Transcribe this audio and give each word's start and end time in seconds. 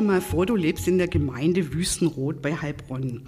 dir 0.00 0.06
mal 0.06 0.20
vor, 0.20 0.46
du 0.46 0.56
lebst 0.56 0.88
in 0.88 0.98
der 0.98 1.08
Gemeinde 1.08 1.72
Wüstenrot 1.72 2.42
bei 2.42 2.56
Heilbronn 2.56 3.22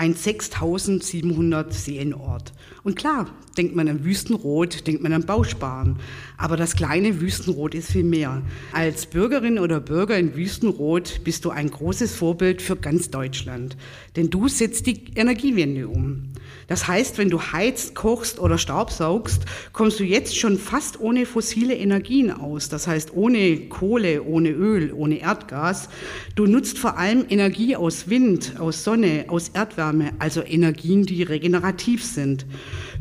ein 0.00 0.14
6700 0.14 1.74
Seelenort. 1.74 2.54
Und 2.82 2.96
klar, 2.96 3.26
denkt 3.58 3.76
man 3.76 3.86
an 3.86 4.02
Wüstenrot, 4.02 4.86
denkt 4.86 5.02
man 5.02 5.12
an 5.12 5.26
Bausparen. 5.26 5.96
Aber 6.38 6.56
das 6.56 6.74
kleine 6.74 7.20
Wüstenrot 7.20 7.74
ist 7.74 7.92
viel 7.92 8.04
mehr. 8.04 8.40
Als 8.72 9.04
Bürgerin 9.04 9.58
oder 9.58 9.78
Bürger 9.78 10.16
in 10.16 10.34
Wüstenrot 10.34 11.20
bist 11.22 11.44
du 11.44 11.50
ein 11.50 11.70
großes 11.70 12.16
Vorbild 12.16 12.62
für 12.62 12.76
ganz 12.76 13.10
Deutschland. 13.10 13.76
Denn 14.16 14.30
du 14.30 14.48
setzt 14.48 14.86
die 14.86 15.04
Energiewende 15.14 15.86
um. 15.86 16.30
Das 16.66 16.86
heißt, 16.88 17.18
wenn 17.18 17.30
du 17.30 17.40
heizt, 17.40 17.94
kochst 17.94 18.38
oder 18.38 18.56
staubsaugst, 18.56 19.44
kommst 19.72 19.98
du 20.00 20.04
jetzt 20.04 20.38
schon 20.38 20.56
fast 20.56 21.00
ohne 21.00 21.26
fossile 21.26 21.74
Energien 21.74 22.30
aus. 22.30 22.68
Das 22.68 22.86
heißt, 22.86 23.12
ohne 23.12 23.68
Kohle, 23.68 24.22
ohne 24.22 24.50
Öl, 24.50 24.92
ohne 24.92 25.20
Erdgas. 25.20 25.88
Du 26.36 26.46
nutzt 26.46 26.78
vor 26.78 26.96
allem 26.96 27.26
Energie 27.28 27.76
aus 27.76 28.08
Wind, 28.08 28.54
aus 28.58 28.84
Sonne, 28.84 29.24
aus 29.28 29.48
Erdwärme, 29.48 29.89
also 30.18 30.42
Energien, 30.42 31.06
die 31.06 31.22
regenerativ 31.22 32.04
sind. 32.04 32.46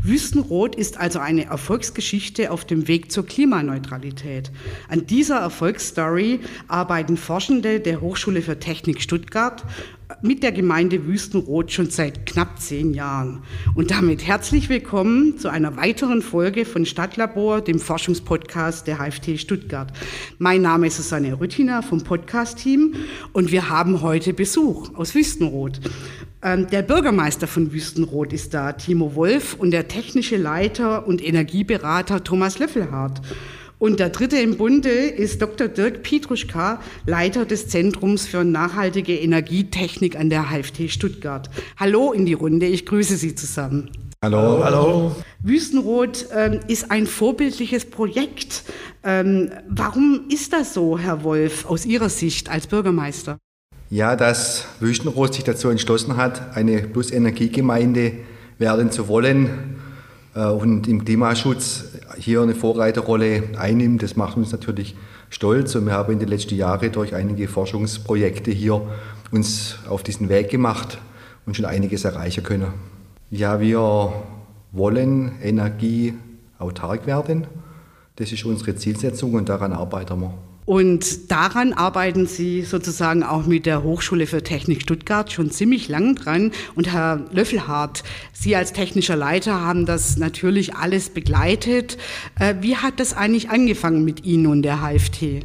Wüstenrot 0.02 0.76
ist 0.76 0.98
also 0.98 1.20
eine 1.20 1.46
Erfolgsgeschichte 1.46 2.52
auf 2.52 2.66
dem 2.66 2.88
Weg 2.88 3.12
zur 3.12 3.26
Klimaneutralität. 3.26 4.52
An 4.88 5.06
dieser 5.06 5.40
Erfolgsstory 5.40 6.40
arbeiten 6.68 7.18
Forschende 7.18 7.80
der 7.80 8.02
Hochschule 8.02 8.42
für 8.42 8.60
Technik 8.60 9.02
Stuttgart 9.02 9.66
mit 10.22 10.42
der 10.42 10.52
Gemeinde 10.52 11.06
Wüstenrot 11.06 11.72
schon 11.72 11.90
seit 11.90 12.26
knapp 12.26 12.60
zehn 12.60 12.94
Jahren. 12.94 13.44
Und 13.76 13.92
damit 13.92 14.26
herzlich 14.26 14.68
willkommen 14.68 15.38
zu 15.38 15.50
einer 15.50 15.78
weiteren 15.78 16.22
Folge 16.22 16.66
von 16.66 16.86
Stadtlabor, 16.86 17.62
dem 17.62 17.80
Forschungspodcast 17.80 18.88
der 18.88 18.98
HFT 18.98 19.40
Stuttgart. 19.40 19.94
Mein 20.38 20.62
Name 20.62 20.88
ist 20.88 20.98
Susanne 20.98 21.40
Rüttiner 21.40 21.84
vom 21.84 22.04
Podcast-Team 22.04 22.96
und 23.34 23.52
wir 23.52 23.70
haben 23.70 24.02
heute 24.02 24.34
Besuch 24.34 24.96
aus 24.96 25.14
Wüstenrot. 25.14 25.80
Ähm, 26.42 26.68
der 26.68 26.84
Bürgermeister 26.84 27.48
von 27.48 27.74
Wüstenrot 27.74 28.32
ist 28.32 28.54
da, 28.54 28.72
Timo 28.72 29.14
Wolf, 29.16 29.56
und 29.56 29.72
der 29.72 29.90
technische 29.90 30.38
Leiter 30.38 31.06
und 31.06 31.24
Energieberater 31.24 32.24
Thomas 32.24 32.60
Löffelhardt. 32.60 33.22
Und 33.78 34.00
der 34.00 34.10
dritte 34.10 34.38
im 34.38 34.58
Bunde 34.58 34.90
ist 34.90 35.42
Dr. 35.42 35.68
Dirk 35.68 36.04
Pietruschka, 36.04 36.82
Leiter 37.06 37.46
des 37.46 37.68
Zentrums 37.68 38.26
für 38.26 38.44
nachhaltige 38.44 39.18
Energietechnik 39.18 40.18
an 40.18 40.30
der 40.30 40.50
HFT 40.50 40.90
Stuttgart. 40.90 41.50
Hallo 41.78 42.14
in 42.14 42.26
die 42.26 42.34
Runde, 42.34 42.68
ich 42.68 42.86
grüße 42.86 43.18
Sie 43.18 43.36
zusammen. 43.36 43.90
Hallo. 44.22 44.62
Hallo. 44.64 45.16
Wüstenrot 45.42 46.28
ähm, 46.36 46.60
ist 46.68 46.92
ein 46.92 47.08
vorbildliches 47.08 47.86
Projekt. 47.86 48.64
Ähm, 49.04 49.52
warum 49.70 50.26
ist 50.30 50.52
das 50.52 50.74
so, 50.74 51.00
Herr 51.00 51.24
Wolf, 51.24 51.66
aus 51.66 51.86
Ihrer 51.86 52.10
Sicht 52.10 52.50
als 52.50 52.68
Bürgermeister? 52.68 53.40
Ja, 53.92 54.16
dass 54.16 54.66
Wüstenrot 54.80 55.34
sich 55.34 55.44
dazu 55.44 55.70
entschlossen 55.70 56.16
hat, 56.16 56.56
eine 56.56 56.78
Plus-Energiegemeinde 56.84 58.14
werden 58.60 58.92
zu 58.92 59.08
wollen 59.08 59.80
äh, 60.36 60.46
und 60.46 60.88
im 60.88 61.04
Klimaschutz 61.04 61.86
hier 62.18 62.42
eine 62.44 62.54
Vorreiterrolle 62.54 63.44
einnimmt. 63.58 64.04
Das 64.04 64.16
macht 64.16 64.38
uns 64.38 64.52
natürlich 64.52 64.96
stolz 65.32 65.74
und 65.74 65.88
wir 65.88 65.94
haben 65.94 66.14
in 66.14 66.20
den 66.20 66.28
letzten 66.28 66.56
Jahren 66.56 66.92
durch 66.92 67.16
einige 67.16 67.48
Forschungsprojekte 67.48 68.52
hier 68.52 68.80
uns 69.32 69.80
auf 69.90 70.04
diesen 70.04 70.30
Weg 70.30 70.50
gemacht 70.50 71.00
und 71.48 71.56
schon 71.56 71.66
einiges 71.66 72.06
erreichen 72.06 72.44
können. 72.44 72.74
Ja, 73.32 73.60
wir 73.60 74.14
wollen 74.72 75.32
energieautark 75.42 77.08
werden. 77.08 77.48
Das 78.18 78.32
ist 78.32 78.46
unsere 78.46 78.76
Zielsetzung 78.76 79.34
und 79.34 79.50
daran 79.50 79.74
arbeiten 79.74 80.20
wir. 80.20 80.49
Und 80.70 81.32
daran 81.32 81.74
arbeiten 81.74 82.28
Sie 82.28 82.62
sozusagen 82.62 83.24
auch 83.24 83.48
mit 83.48 83.66
der 83.66 83.82
Hochschule 83.82 84.28
für 84.28 84.44
Technik 84.44 84.84
Stuttgart 84.84 85.32
schon 85.32 85.50
ziemlich 85.50 85.90
lang 85.90 86.14
dran. 86.14 86.52
Und 86.76 86.94
Herr 86.94 87.22
Löffelhardt, 87.32 88.04
Sie 88.34 88.56
als 88.56 88.72
technischer 88.72 89.16
Leiter 89.16 89.62
haben 89.62 89.88
das 89.88 90.18
natürlich 90.18 90.76
alles 90.76 91.10
begleitet. 91.10 91.98
Äh, 92.40 92.54
wie 92.62 92.76
hat 92.76 93.00
das 93.00 93.18
eigentlich 93.18 93.50
angefangen 93.50 94.06
mit 94.06 94.26
Ihnen 94.26 94.46
und 94.46 94.62
der 94.62 94.82
HFT? 94.82 95.44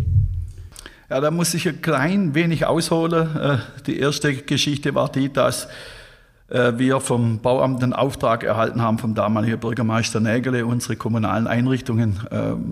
Ja, 1.08 1.22
da 1.22 1.30
muss 1.30 1.54
ich 1.54 1.66
ein 1.66 1.80
klein 1.80 2.34
wenig 2.34 2.66
ausholen. 2.66 3.34
Äh, 3.34 3.56
die 3.86 3.98
erste 3.98 4.34
Geschichte 4.34 4.94
war 4.94 5.10
die, 5.10 5.32
dass 5.32 5.68
äh, 6.50 6.74
wir 6.76 7.00
vom 7.00 7.38
Bauamt 7.38 7.82
einen 7.82 7.94
Auftrag 7.94 8.44
erhalten 8.44 8.82
haben 8.82 8.98
vom 8.98 9.14
damaligen 9.14 9.58
Bürgermeister 9.58 10.20
Nägele, 10.20 10.66
unsere 10.66 10.96
kommunalen 10.96 11.46
Einrichtungen 11.46 12.20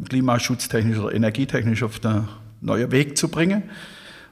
klimaschutztechnisch 0.06 0.98
oder 0.98 1.14
energietechnisch 1.14 1.82
auf 1.82 1.98
der 1.98 2.24
neuen 2.62 2.91
Weg 2.91 3.19
zu 3.19 3.28
bringen. 3.28 3.65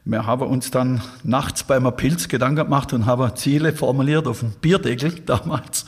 Wir 0.05 0.25
haben 0.25 0.47
uns 0.47 0.71
dann 0.71 1.03
nachts 1.25 1.63
beim 1.65 1.85
Pilz 1.95 2.29
Gedanken 2.29 2.65
gemacht 2.65 2.93
und 2.95 3.05
haben 3.05 3.37
Ziele 3.37 3.75
formuliert 3.75 4.27
auf 4.27 4.41
dem 4.41 4.53
Bierdeckel 4.53 5.13
damals 5.27 5.85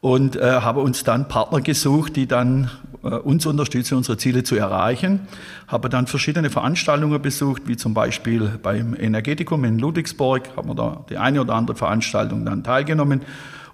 und 0.00 0.36
äh, 0.36 0.60
haben 0.60 0.80
uns 0.80 1.04
dann 1.04 1.28
Partner 1.28 1.60
gesucht, 1.60 2.16
die 2.16 2.26
dann 2.26 2.70
äh, 3.02 3.08
uns 3.08 3.46
unterstützen, 3.46 3.96
unsere 3.96 4.16
Ziele 4.16 4.44
zu 4.44 4.56
erreichen. 4.56 5.20
Habe 5.66 5.88
dann 5.88 6.06
verschiedene 6.06 6.50
Veranstaltungen 6.50 7.20
besucht, 7.20 7.62
wie 7.66 7.76
zum 7.76 7.94
Beispiel 7.94 8.58
beim 8.62 8.94
Energetikum 8.94 9.64
in 9.64 9.78
Ludwigsburg, 9.78 10.56
haben 10.56 10.68
wir 10.68 10.74
da 10.74 11.04
die 11.08 11.18
eine 11.18 11.40
oder 11.40 11.54
andere 11.54 11.76
Veranstaltung 11.76 12.44
dann 12.44 12.62
teilgenommen. 12.62 13.22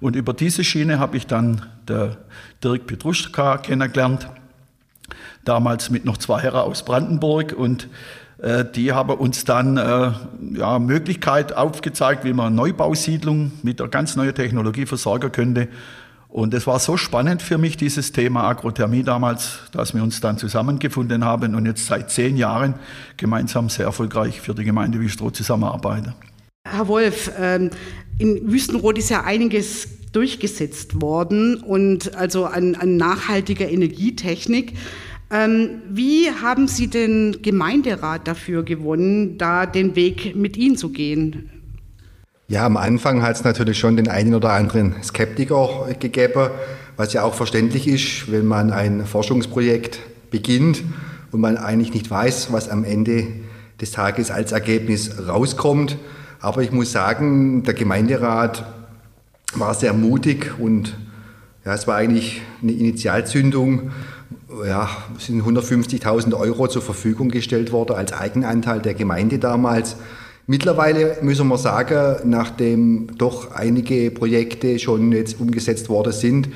Und 0.01 0.17
über 0.17 0.33
diese 0.33 0.65
Schiene 0.65 0.99
habe 0.99 1.17
ich 1.17 1.27
dann 1.27 1.63
der 1.89 2.19
Dirk 2.63 2.87
Petruschka 2.87 3.59
kennengelernt, 3.59 4.29
damals 5.44 5.91
mit 5.91 6.04
noch 6.04 6.16
zwei 6.16 6.41
Herren 6.41 6.60
aus 6.60 6.84
Brandenburg 6.84 7.53
und 7.53 7.88
äh, 8.38 8.65
die 8.65 8.93
haben 8.93 9.10
uns 9.10 9.44
dann 9.44 9.76
äh, 9.76 10.12
ja, 10.59 10.78
Möglichkeit 10.78 11.56
aufgezeigt, 11.56 12.25
wie 12.25 12.32
man 12.32 12.54
Neubausiedlung 12.54 13.53
mit 13.62 13.81
der 13.81 13.88
ganz 13.88 14.16
neuen 14.16 14.34
Technologie 14.34 14.87
versorgen 14.87 15.32
könnte. 15.32 15.69
Und 16.28 16.53
es 16.53 16.66
war 16.66 16.78
so 16.78 16.99
spannend 16.99 17.41
für 17.41 17.56
mich, 17.56 17.78
dieses 17.78 18.12
Thema 18.12 18.44
Agrothermie 18.44 19.03
damals, 19.03 19.60
dass 19.72 19.94
wir 19.94 20.03
uns 20.03 20.21
dann 20.21 20.37
zusammengefunden 20.37 21.25
haben 21.25 21.55
und 21.55 21.65
jetzt 21.65 21.87
seit 21.87 22.10
zehn 22.10 22.37
Jahren 22.37 22.75
gemeinsam 23.16 23.70
sehr 23.70 23.87
erfolgreich 23.87 24.41
für 24.41 24.55
die 24.55 24.65
Gemeinde 24.65 25.00
Wüstrow 25.00 25.32
zusammenarbeiten. 25.32 26.15
Herr 26.70 26.87
Wolf, 26.87 27.31
ähm, 27.41 27.70
in 28.19 28.53
Wüstenrot 28.53 28.99
ist 28.99 29.09
ja 29.09 29.25
einiges 29.25 29.88
durchgesetzt 30.12 31.00
worden 31.00 31.56
und 31.56 32.15
also 32.15 32.44
an, 32.44 32.75
an 32.75 32.97
nachhaltiger 32.99 33.69
Energietechnik. 33.69 34.75
Ähm, 35.31 35.83
wie 35.91 36.31
haben 36.31 36.69
Sie 36.69 36.89
den 36.89 37.43
Gemeinderat 37.43 38.27
dafür 38.27 38.62
gewonnen, 38.62 39.37
da 39.37 39.66
den 39.66 39.94
Weg 39.94 40.34
mit 40.34 40.56
Ihnen 40.56 40.77
zu 40.77 40.89
gehen? 40.89 41.50
Ja, 42.49 42.65
am 42.65 42.78
Anfang 42.78 43.21
hat 43.21 43.37
es 43.37 43.44
natürlich 43.44 43.78
schon 43.78 43.97
den 43.97 44.09
einen 44.09 44.34
oder 44.34 44.53
anderen 44.53 44.94
Skeptiker 45.03 45.87
gegeben, 45.99 46.49
was 46.97 47.12
ja 47.12 47.22
auch 47.22 47.34
verständlich 47.34 47.87
ist, 47.87 48.33
wenn 48.33 48.47
man 48.47 48.72
ein 48.72 49.05
Forschungsprojekt 49.05 50.00
beginnt 50.31 50.83
und 51.31 51.43
man 51.43 51.59
eigentlich 51.59 51.93
nicht 51.93 52.11
weiß, 52.11 52.50
was 52.50 52.71
am 52.71 52.84
Ende 52.84 53.27
des 53.83 53.91
Tages 53.91 54.31
als 54.31 54.53
Ergebnis 54.53 55.28
rauskommt. 55.28 55.99
Aber 56.41 56.62
ich 56.62 56.72
muss 56.72 56.91
sagen, 56.91 57.65
der 57.65 57.75
Gemeinderat 57.75 58.65
war 59.55 59.75
sehr 59.75 59.93
mutig 59.93 60.59
und 60.59 60.97
ja, 61.67 61.75
es 61.75 61.87
war 61.87 61.97
eigentlich 61.97 62.41
eine 62.62 62.72
Initialzündung 62.72 63.91
ja, 64.67 64.89
sind 65.19 65.43
150.000 65.43 66.35
Euro 66.35 66.69
zur 66.69 66.83
Verfügung 66.83 67.29
gestellt 67.29 67.73
worden 67.73 67.97
als 67.97 68.13
Eigenanteil 68.13 68.81
der 68.81 68.95
Gemeinde 68.95 69.39
damals. 69.39 69.97
Mittlerweile 70.47 71.19
müssen 71.21 71.47
wir 71.49 71.59
sagen, 71.59 72.31
nachdem 72.31 73.19
doch 73.19 73.53
einige 73.53 74.11
Projekte 74.11 74.79
schon 74.79 75.13
jetzt 75.13 75.39
umgesetzt 75.39 75.91
worden 75.91 76.12
sind, 76.12 76.49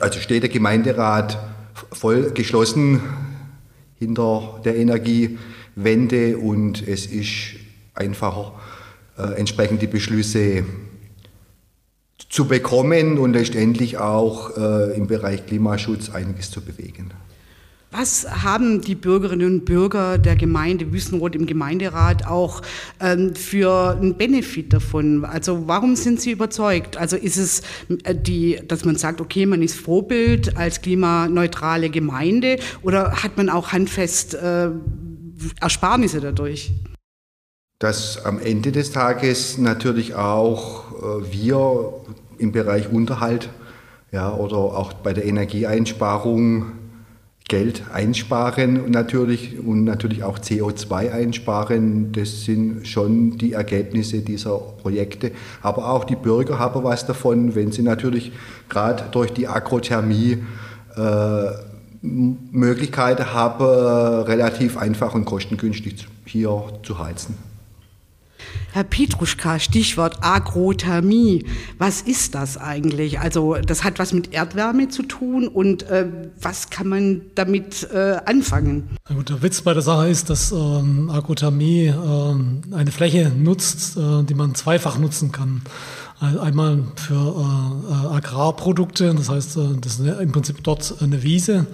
also 0.00 0.20
steht 0.20 0.42
der 0.42 0.50
Gemeinderat 0.50 1.38
voll 1.92 2.32
geschlossen 2.32 3.00
hinter 3.98 4.60
der 4.64 4.76
Energiewende 4.76 6.36
und 6.38 6.86
es 6.86 7.06
ist 7.06 7.56
einfacher, 7.94 8.52
äh, 9.16 9.38
entsprechend 9.38 9.82
die 9.82 9.86
Beschlüsse 9.86 10.64
zu 12.28 12.46
bekommen 12.46 13.18
und 13.18 13.32
letztendlich 13.32 13.98
auch 13.98 14.56
äh, 14.56 14.96
im 14.96 15.06
Bereich 15.06 15.46
Klimaschutz 15.46 16.10
einiges 16.10 16.50
zu 16.50 16.60
bewegen. 16.60 17.12
Was 17.90 18.26
haben 18.44 18.82
die 18.82 18.94
Bürgerinnen 18.94 19.46
und 19.46 19.64
Bürger 19.64 20.18
der 20.18 20.36
Gemeinde 20.36 20.92
Wüstenrot 20.92 21.34
im 21.34 21.46
Gemeinderat 21.46 22.26
auch 22.26 22.60
ähm, 23.00 23.34
für 23.34 23.92
einen 23.92 24.14
Benefit 24.14 24.74
davon? 24.74 25.24
Also 25.24 25.68
warum 25.68 25.96
sind 25.96 26.20
sie 26.20 26.32
überzeugt? 26.32 26.98
Also 26.98 27.16
ist 27.16 27.38
es 27.38 27.62
äh, 28.04 28.14
die, 28.14 28.60
dass 28.68 28.84
man 28.84 28.96
sagt, 28.96 29.22
okay, 29.22 29.46
man 29.46 29.62
ist 29.62 29.74
Vorbild 29.74 30.54
als 30.58 30.82
klimaneutrale 30.82 31.88
Gemeinde 31.88 32.58
oder 32.82 33.22
hat 33.22 33.38
man 33.38 33.48
auch 33.48 33.72
handfest 33.72 34.34
äh, 34.34 34.68
Ersparnisse 35.58 36.20
dadurch? 36.20 36.72
Dass 37.78 38.24
am 38.24 38.40
Ende 38.40 38.72
des 38.72 38.90
Tages 38.90 39.56
natürlich 39.58 40.14
auch 40.14 40.92
äh, 40.92 41.32
wir 41.32 41.92
im 42.38 42.52
Bereich 42.52 42.90
Unterhalt 42.90 43.50
ja, 44.10 44.34
oder 44.34 44.56
auch 44.56 44.92
bei 44.94 45.12
der 45.12 45.24
Energieeinsparung 45.24 46.72
Geld 47.48 47.84
einsparen 47.90 48.90
natürlich, 48.90 49.58
und 49.58 49.84
natürlich 49.84 50.22
auch 50.22 50.38
CO2 50.38 51.10
einsparen. 51.10 52.12
Das 52.12 52.44
sind 52.44 52.86
schon 52.86 53.38
die 53.38 53.54
Ergebnisse 53.54 54.20
dieser 54.20 54.58
Projekte. 54.58 55.32
Aber 55.62 55.90
auch 55.90 56.04
die 56.04 56.16
Bürger 56.16 56.58
haben 56.58 56.84
was 56.84 57.06
davon, 57.06 57.54
wenn 57.54 57.72
sie 57.72 57.82
natürlich 57.82 58.32
gerade 58.68 59.04
durch 59.12 59.32
die 59.32 59.48
Agrothermie 59.48 60.44
äh, 60.96 61.50
Möglichkeiten 62.02 63.32
haben, 63.32 63.64
relativ 63.64 64.76
einfach 64.76 65.14
und 65.14 65.24
kostengünstig 65.24 66.06
hier 66.26 66.64
zu 66.82 66.98
heizen. 66.98 67.47
Herr 68.72 68.84
Pietruschka, 68.84 69.58
Stichwort 69.58 70.18
Agrothermie. 70.20 71.44
Was 71.78 72.02
ist 72.02 72.34
das 72.34 72.56
eigentlich? 72.56 73.20
Also 73.20 73.56
das 73.56 73.82
hat 73.84 73.98
was 73.98 74.12
mit 74.12 74.32
Erdwärme 74.32 74.88
zu 74.88 75.02
tun 75.02 75.48
und 75.48 75.84
äh, 75.84 76.06
was 76.40 76.70
kann 76.70 76.88
man 76.88 77.22
damit 77.34 77.88
äh, 77.92 78.18
anfangen? 78.24 78.90
Na 79.08 79.16
gut, 79.16 79.30
der 79.30 79.42
Witz 79.42 79.62
bei 79.62 79.72
der 79.72 79.82
Sache 79.82 80.08
ist, 80.08 80.30
dass 80.30 80.52
ähm, 80.52 81.10
Agrothermie 81.10 81.86
äh, 81.86 82.74
eine 82.74 82.90
Fläche 82.90 83.30
nutzt, 83.30 83.96
äh, 83.96 84.22
die 84.24 84.34
man 84.34 84.54
zweifach 84.54 84.98
nutzen 84.98 85.32
kann. 85.32 85.62
Einmal 86.20 86.82
für 86.96 87.14
äh, 87.14 88.16
Agrarprodukte, 88.16 89.14
das 89.14 89.28
heißt, 89.28 89.56
äh, 89.56 89.60
das 89.80 90.00
ist 90.00 90.20
im 90.20 90.32
Prinzip 90.32 90.64
dort 90.64 90.96
eine 91.00 91.22
Wiese, 91.22 91.68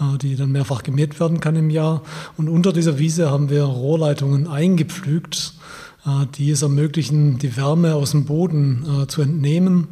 äh, 0.00 0.18
die 0.18 0.36
dann 0.36 0.52
mehrfach 0.52 0.84
gemäht 0.84 1.18
werden 1.18 1.40
kann 1.40 1.56
im 1.56 1.68
Jahr. 1.68 2.02
Und 2.36 2.48
unter 2.48 2.72
dieser 2.72 3.00
Wiese 3.00 3.28
haben 3.28 3.50
wir 3.50 3.64
Rohrleitungen 3.64 4.46
eingepflügt, 4.46 5.54
die 6.36 6.50
es 6.50 6.62
ermöglichen, 6.62 7.38
die 7.38 7.56
Wärme 7.56 7.94
aus 7.94 8.12
dem 8.12 8.24
Boden 8.24 9.02
äh, 9.02 9.06
zu 9.06 9.22
entnehmen 9.22 9.88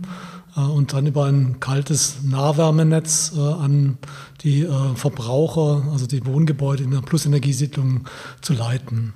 äh, 0.57 0.61
und 0.61 0.93
dann 0.93 1.07
über 1.07 1.25
ein 1.25 1.61
kaltes 1.61 2.19
Nahwärmenetz 2.23 3.33
an 3.37 3.99
die 4.43 4.67
Verbraucher, 4.95 5.89
also 5.91 6.07
die 6.07 6.25
Wohngebäude 6.25 6.85
in 6.85 6.91
der 6.93 7.01
Plusenergiesiedlung 7.01 8.07
zu 8.43 8.53
leiten. 8.53 9.15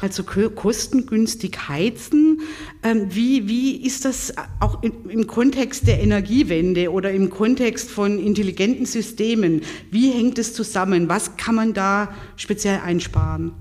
Also 0.00 0.22
kostengünstig 0.22 1.68
heizen. 1.68 2.40
Ähm, 2.82 3.06
wie, 3.10 3.48
wie 3.48 3.86
ist 3.86 4.04
das 4.04 4.34
auch 4.60 4.82
im 4.82 5.26
Kontext 5.26 5.86
der 5.86 6.02
Energiewende 6.02 6.90
oder 6.90 7.12
im 7.12 7.30
Kontext 7.30 7.90
von 7.90 8.18
intelligenten 8.18 8.86
Systemen? 8.86 9.62
Wie 9.90 10.10
hängt 10.10 10.38
es 10.38 10.52
zusammen? 10.52 11.08
Was 11.08 11.36
kann 11.36 11.54
man 11.54 11.72
da 11.72 12.12
speziell 12.36 12.80
einsparen? 12.80 13.52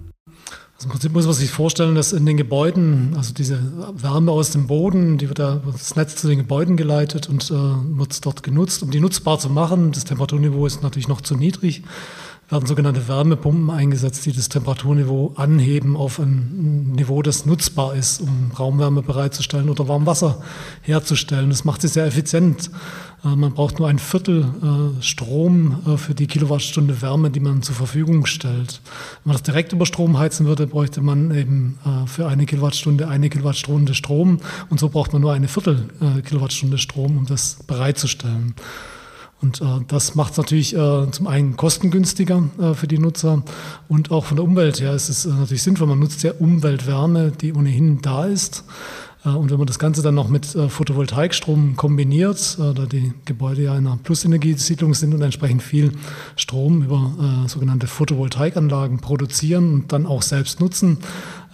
Also 0.83 0.89
Im 0.89 0.91
Prinzip 0.91 1.13
muss 1.13 1.25
man 1.25 1.33
sich 1.33 1.50
vorstellen, 1.50 1.95
dass 1.95 2.12
in 2.12 2.25
den 2.25 2.35
Gebäuden, 2.35 3.13
also 3.15 3.33
diese 3.33 3.57
Wärme 3.95 4.33
aus 4.33 4.51
dem 4.51 4.68
Boden, 4.68 5.18
die 5.18 5.30
wird 5.30 5.39
da 5.39 5.62
das 5.71 5.95
Netz 5.95 6.18
zu 6.18 6.27
den 6.27 6.39
Gebäuden 6.39 6.75
geleitet 6.75 7.30
und 7.30 7.50
äh, 7.51 7.53
wird 7.53 8.25
dort 8.25 8.44
genutzt, 8.44 8.83
um 8.83 8.91
die 8.91 9.00
nutzbar 9.00 9.39
zu 9.39 9.50
machen. 9.50 9.94
Das 9.94 10.03
Temperaturniveau 10.03 10.65
ist 10.65 10.83
natürlich 10.83 11.07
noch 11.07 11.21
zu 11.21 11.35
niedrig 11.35 11.83
werden 12.50 12.66
sogenannte 12.66 13.07
Wärmepumpen 13.07 13.69
eingesetzt, 13.69 14.25
die 14.25 14.34
das 14.34 14.50
Temperaturniveau 14.50 15.34
anheben 15.36 15.95
auf 15.95 16.19
ein 16.19 16.92
Niveau, 16.94 17.22
das 17.22 17.45
nutzbar 17.45 17.95
ist, 17.95 18.22
um 18.22 18.51
Raumwärme 18.57 19.01
bereitzustellen 19.01 19.69
oder 19.69 19.88
Warmwasser 19.88 20.42
herzustellen. 20.81 21.50
Das 21.50 21.66
macht 21.66 21.81
sie 21.81 21.88
sehr 21.88 22.06
effizient. 22.06 22.69
Äh, 23.24 23.36
man 23.36 23.54
braucht 23.54 23.80
nur 23.80 23.88
ein 23.88 24.00
Viertel 24.00 24.44
äh, 24.44 25.01
Strom 25.01 25.78
äh, 25.86 25.98
für 25.98 26.13
die 26.13 26.28
Kilowattstunde 26.28 27.01
Wärme, 27.01 27.30
die 27.30 27.40
man 27.40 27.62
zur 27.62 27.75
Verfügung 27.75 28.25
stellt. 28.25 28.81
Wenn 29.24 29.31
man 29.31 29.34
das 29.34 29.44
direkt 29.44 29.74
über 29.74 29.86
Strom 29.86 30.18
heizen 30.18 30.45
würde, 30.45 30.68
bräuchte 30.68 31.01
man 31.01 31.36
eben 31.36 31.78
für 32.06 32.28
eine 32.28 32.45
Kilowattstunde 32.45 33.07
eine 33.07 33.30
Kilowattstunde 33.30 33.94
Strom 33.94 34.40
und 34.69 34.80
so 34.80 34.90
braucht 34.90 35.13
man 35.13 35.22
nur 35.22 35.34
eine 35.34 35.48
Viertel 35.48 35.90
Kilowattstunde 36.25 36.78
Strom, 36.78 37.18
um 37.18 37.25
das 37.25 37.57
bereitzustellen. 37.68 38.56
Und 39.44 39.60
äh, 39.60 39.66
das 39.90 40.16
macht 40.16 40.31
es 40.31 40.38
natürlich 40.38 40.74
äh, 40.74 41.12
zum 41.12 41.28
einen 41.28 41.57
kostengünstiger 41.57 42.44
äh, 42.62 42.74
für 42.75 42.88
die 42.88 42.98
Nutzer 42.98 43.44
und 43.90 44.10
auch 44.10 44.24
von 44.24 44.38
der 44.38 44.45
Umwelt 44.45 44.80
her 44.80 44.94
ist 44.94 45.10
es 45.10 45.25
äh, 45.25 45.30
natürlich 45.30 45.63
sinnvoll. 45.63 45.88
Man 45.88 46.00
nutzt 46.00 46.24
ja 46.24 46.31
Umweltwärme, 46.40 47.31
die 47.31 47.54
ohnehin 47.54 48.01
da 48.01 48.25
ist. 48.25 48.63
Äh, 49.25 49.30
und 49.30 49.52
wenn 49.52 49.58
man 49.58 49.68
das 49.68 49.80
Ganze 49.80 50.02
dann 50.02 50.16
noch 50.16 50.30
mit 50.30 50.56
äh, 50.56 50.70
Photovoltaikstrom 50.70 51.75
kombiniert, 51.75 52.58
da 52.60 52.86
die 52.86 53.14
Gebäude 53.25 53.64
ja 53.64 53.78
in 53.78 53.88
einer 53.88 53.98
Plusenergiesiedlung 53.98 54.94
sind 54.94 55.14
und 55.14 55.22
entsprechend 55.22 55.64
viel 55.64 55.92
Strom 56.36 56.84
über 56.84 57.46
sogenannte 57.48 57.88
Photovoltaikanlagen 57.88 59.00
produzieren 59.00 59.74
und 59.74 59.92
dann 59.92 60.06
auch 60.06 60.22
selbst 60.22 60.60
nutzen, 60.60 61.00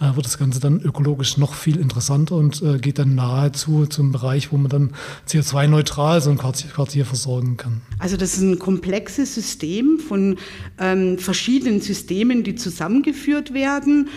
äh, 0.00 0.16
wird 0.16 0.24
das 0.24 0.38
Ganze 0.38 0.60
dann 0.60 0.80
ökologisch 0.80 1.36
noch 1.36 1.52
viel 1.52 1.76
interessanter 1.76 2.36
und 2.36 2.62
äh, 2.62 2.78
geht 2.78 2.98
dann 2.98 3.14
nahezu 3.14 3.84
zum 3.86 4.12
Bereich, 4.12 4.50
wo 4.50 4.56
man 4.56 4.70
dann 4.70 4.90
CO2-neutral 5.28 6.22
so 6.22 6.30
ein 6.30 6.38
Quartier, 6.38 7.04
versorgen 7.04 7.56
kann. 7.56 7.82
Also 7.98 8.16
das 8.16 8.34
ist 8.34 8.42
ein 8.42 8.58
komplexes 8.58 9.34
System 9.34 9.98
von 9.98 10.38
ähm, 10.78 11.18
verschiedenen 11.18 11.80
Systemen, 11.82 12.44
die 12.44 12.54
zusammengeführt 12.54 13.52
werden. 13.52 14.08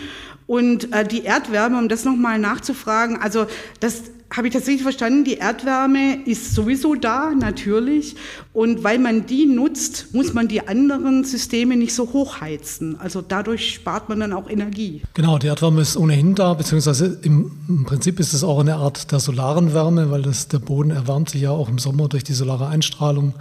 Und 0.46 0.92
äh, 0.92 1.06
die 1.06 1.24
Erdwärme, 1.24 1.78
um 1.78 1.88
das 1.88 2.04
nochmal 2.04 2.38
nachzufragen, 2.38 3.18
also 3.20 3.46
das 3.80 4.04
habe 4.36 4.48
ich 4.48 4.52
tatsächlich 4.52 4.82
verstanden, 4.82 5.24
die 5.24 5.34
Erdwärme 5.34 6.24
ist 6.24 6.54
sowieso 6.54 6.94
da, 6.96 7.30
natürlich. 7.30 8.16
Und 8.52 8.82
weil 8.82 8.98
man 8.98 9.26
die 9.26 9.46
nutzt, 9.46 10.12
muss 10.12 10.34
man 10.34 10.48
die 10.48 10.66
anderen 10.66 11.22
Systeme 11.24 11.76
nicht 11.76 11.94
so 11.94 12.12
hochheizen. 12.12 12.98
Also 12.98 13.22
dadurch 13.22 13.74
spart 13.74 14.08
man 14.08 14.20
dann 14.20 14.32
auch 14.32 14.50
Energie. 14.50 15.02
Genau, 15.14 15.38
die 15.38 15.46
Erdwärme 15.46 15.82
ist 15.82 15.96
ohnehin 15.96 16.34
da, 16.34 16.54
beziehungsweise 16.54 17.18
im, 17.22 17.52
im 17.68 17.84
Prinzip 17.84 18.18
ist 18.18 18.32
es 18.32 18.42
auch 18.42 18.58
eine 18.58 18.76
Art 18.76 19.12
der 19.12 19.20
solaren 19.20 19.72
Wärme, 19.72 20.10
weil 20.10 20.22
das, 20.22 20.48
der 20.48 20.58
Boden 20.58 20.90
erwärmt 20.90 21.30
sich 21.30 21.42
ja 21.42 21.50
auch 21.50 21.68
im 21.68 21.78
Sommer 21.78 22.08
durch 22.08 22.24
die 22.24 22.34
solare 22.34 22.66
Einstrahlung 22.66 23.34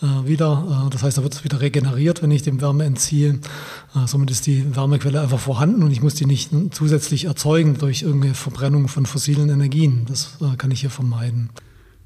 wieder. 0.00 0.86
Äh, 0.86 0.90
das 0.90 1.02
heißt, 1.02 1.18
da 1.18 1.22
wird 1.22 1.34
es 1.34 1.44
wieder 1.44 1.60
regeneriert, 1.60 2.22
wenn 2.22 2.30
ich 2.30 2.42
dem 2.42 2.60
Wärme 2.60 2.84
entziehe. 2.84 3.40
Äh, 3.94 4.06
somit 4.06 4.30
ist 4.30 4.46
die 4.46 4.74
Wärmequelle 4.74 5.20
einfach 5.20 5.40
vorhanden 5.40 5.82
und 5.82 5.90
ich 5.90 6.02
muss 6.02 6.14
die 6.14 6.26
nicht 6.26 6.50
zusätzlich 6.72 7.24
erzeugen 7.24 7.78
durch 7.78 8.02
irgendeine 8.02 8.34
Verbrennung 8.34 8.88
von 8.88 9.06
fossilen 9.06 9.48
Energien. 9.48 10.06
Das 10.08 10.38
kann 10.58 10.70
ich 10.70 10.80
hier 10.80 10.90
vermeiden. 10.90 11.50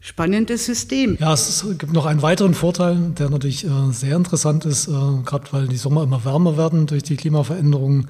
Spannendes 0.00 0.64
System. 0.64 1.16
Ja, 1.18 1.32
es 1.34 1.66
gibt 1.76 1.92
noch 1.92 2.06
einen 2.06 2.22
weiteren 2.22 2.54
Vorteil, 2.54 2.96
der 3.18 3.30
natürlich 3.30 3.64
äh, 3.64 3.70
sehr 3.90 4.16
interessant 4.16 4.64
ist, 4.64 4.86
äh, 4.86 4.92
gerade 5.24 5.46
weil 5.50 5.66
die 5.66 5.76
Sommer 5.76 6.04
immer 6.04 6.24
wärmer 6.24 6.56
werden 6.56 6.86
durch 6.86 7.02
die 7.02 7.16
Klimaveränderungen, 7.16 8.08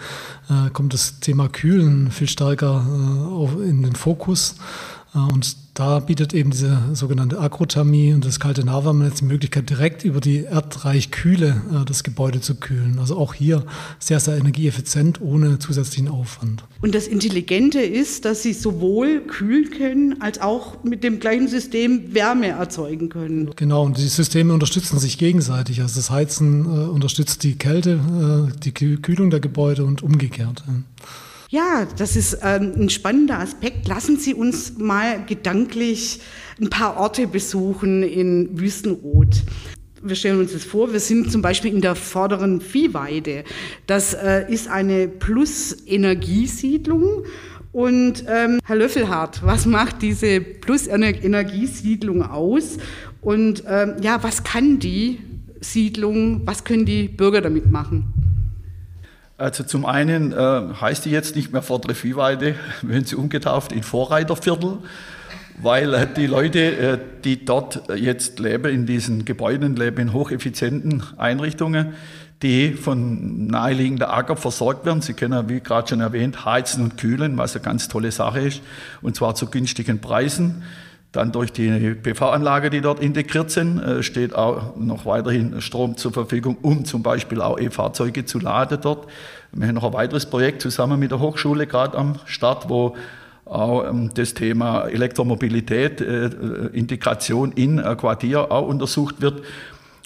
äh, 0.50 0.70
kommt 0.70 0.92
das 0.92 1.20
Thema 1.20 1.48
Kühlen 1.48 2.10
viel 2.10 2.28
stärker 2.28 2.86
in 3.64 3.82
den 3.82 3.94
Fokus. 3.94 4.56
Und 5.26 5.56
da 5.78 6.00
bietet 6.00 6.34
eben 6.34 6.50
diese 6.50 6.76
sogenannte 6.92 7.40
Agrothermie 7.40 8.12
und 8.12 8.24
das 8.24 8.40
kalte 8.40 8.64
Nahwärmenetz 8.64 9.20
die 9.20 9.26
Möglichkeit, 9.26 9.70
direkt 9.70 10.04
über 10.04 10.20
die 10.20 10.42
Erdreichkühle 10.42 11.62
äh, 11.72 11.84
das 11.84 12.02
Gebäude 12.02 12.40
zu 12.40 12.56
kühlen. 12.56 12.98
Also 12.98 13.16
auch 13.16 13.32
hier 13.32 13.64
sehr, 14.00 14.18
sehr 14.18 14.36
energieeffizient, 14.36 15.20
ohne 15.20 15.60
zusätzlichen 15.60 16.08
Aufwand. 16.08 16.64
Und 16.82 16.96
das 16.96 17.06
Intelligente 17.06 17.80
ist, 17.80 18.24
dass 18.24 18.42
Sie 18.42 18.54
sowohl 18.54 19.20
kühlen 19.20 19.70
können, 19.70 20.20
als 20.20 20.40
auch 20.40 20.82
mit 20.82 21.04
dem 21.04 21.20
gleichen 21.20 21.46
System 21.46 22.12
Wärme 22.12 22.48
erzeugen 22.48 23.08
können. 23.08 23.50
Genau, 23.54 23.84
und 23.84 23.98
die 23.98 24.08
Systeme 24.08 24.52
unterstützen 24.52 24.98
sich 24.98 25.16
gegenseitig. 25.16 25.80
Also 25.80 25.94
das 25.96 26.10
Heizen 26.10 26.64
äh, 26.64 26.88
unterstützt 26.88 27.44
die 27.44 27.56
Kälte, 27.56 28.50
äh, 28.50 28.58
die 28.58 28.72
Kühlung 28.72 29.30
der 29.30 29.40
Gebäude 29.40 29.84
und 29.84 30.02
umgekehrt. 30.02 30.64
Ja, 30.66 30.74
das 31.96 32.14
ist 32.14 32.40
ähm, 32.42 32.74
ein 32.76 32.90
spannender 32.90 33.38
Aspekt. 33.38 33.88
Lassen 33.88 34.18
Sie 34.18 34.34
uns 34.34 34.76
mal 34.76 35.24
gedanklich 35.24 36.20
ein 36.60 36.68
paar 36.68 36.98
Orte 36.98 37.26
besuchen 37.26 38.02
in 38.02 38.60
Wüstenrot. 38.60 39.44
Wir 40.02 40.14
stellen 40.14 40.40
uns 40.40 40.52
das 40.52 40.64
vor, 40.64 40.92
wir 40.92 41.00
sind 41.00 41.32
zum 41.32 41.40
Beispiel 41.40 41.72
in 41.72 41.80
der 41.80 41.94
vorderen 41.94 42.60
Viehweide. 42.60 43.44
Das 43.86 44.12
äh, 44.12 44.44
ist 44.52 44.68
eine 44.68 45.08
Plus-Energiesiedlung. 45.08 47.24
Und 47.72 48.24
ähm, 48.28 48.60
Herr 48.66 48.76
Löffelhardt, 48.76 49.42
was 49.42 49.64
macht 49.64 50.02
diese 50.02 50.42
Plus-Energiesiedlung 50.42 52.24
aus? 52.24 52.76
Und 53.22 53.62
ähm, 53.66 53.94
ja, 54.02 54.22
was 54.22 54.44
kann 54.44 54.80
die 54.80 55.20
Siedlung, 55.62 56.42
was 56.44 56.64
können 56.64 56.84
die 56.84 57.08
Bürger 57.08 57.40
damit 57.40 57.70
machen? 57.70 58.17
Also 59.38 59.62
zum 59.62 59.86
einen 59.86 60.32
äh, 60.32 60.36
heißt 60.80 61.04
die 61.04 61.10
jetzt 61.10 61.36
nicht 61.36 61.52
mehr 61.52 61.62
Vordere 61.62 61.94
Viehweide, 61.94 62.56
wenn 62.82 63.04
sie 63.04 63.14
umgetauft 63.14 63.70
in 63.70 63.84
Vorreiterviertel, 63.84 64.78
weil 65.62 65.94
äh, 65.94 66.08
die 66.12 66.26
Leute, 66.26 66.58
äh, 66.58 66.98
die 67.22 67.44
dort 67.44 67.88
jetzt 67.94 68.40
leben, 68.40 68.74
in 68.74 68.84
diesen 68.84 69.24
Gebäuden 69.24 69.76
leben, 69.76 70.00
in 70.00 70.12
hocheffizienten 70.12 71.04
Einrichtungen, 71.18 71.94
die 72.42 72.72
von 72.72 73.46
naheliegender 73.46 74.12
Acker 74.12 74.34
versorgt 74.34 74.84
werden. 74.84 75.02
Sie 75.02 75.14
können, 75.14 75.48
wie 75.48 75.60
gerade 75.60 75.86
schon 75.86 76.00
erwähnt, 76.00 76.44
heizen 76.44 76.82
und 76.82 76.96
kühlen, 76.96 77.38
was 77.38 77.54
eine 77.54 77.64
ganz 77.64 77.86
tolle 77.86 78.10
Sache 78.10 78.40
ist, 78.40 78.60
und 79.02 79.14
zwar 79.14 79.36
zu 79.36 79.46
günstigen 79.46 80.00
Preisen. 80.00 80.64
Dann 81.12 81.32
durch 81.32 81.52
die 81.52 81.94
PV-Anlage, 81.94 82.68
die 82.68 82.82
dort 82.82 83.00
integriert 83.00 83.50
sind, 83.50 83.78
äh, 83.78 84.02
steht 84.02 84.34
auch 84.34 84.76
noch 84.76 85.06
weiterhin 85.06 85.60
Strom 85.60 85.96
zur 85.96 86.12
Verfügung, 86.12 86.58
um 86.60 86.84
zum 86.84 87.02
Beispiel 87.02 87.40
auch 87.40 87.58
E-Fahrzeuge 87.58 88.26
zu 88.26 88.38
laden 88.38 88.78
dort. 88.82 89.06
Wir 89.52 89.68
haben 89.68 89.74
noch 89.74 89.84
ein 89.84 89.92
weiteres 89.94 90.26
Projekt 90.26 90.60
zusammen 90.60 91.00
mit 91.00 91.10
der 91.10 91.20
Hochschule 91.20 91.66
gerade 91.66 91.96
am 91.96 92.16
Start, 92.26 92.68
wo 92.68 92.94
auch 93.46 93.88
ähm, 93.88 94.10
das 94.14 94.34
Thema 94.34 94.86
Elektromobilität, 94.88 96.00
äh, 96.00 96.26
Integration 96.72 97.52
in 97.52 97.80
ein 97.80 97.96
Quartier 97.96 98.52
auch 98.52 98.68
untersucht 98.68 99.22
wird. 99.22 99.42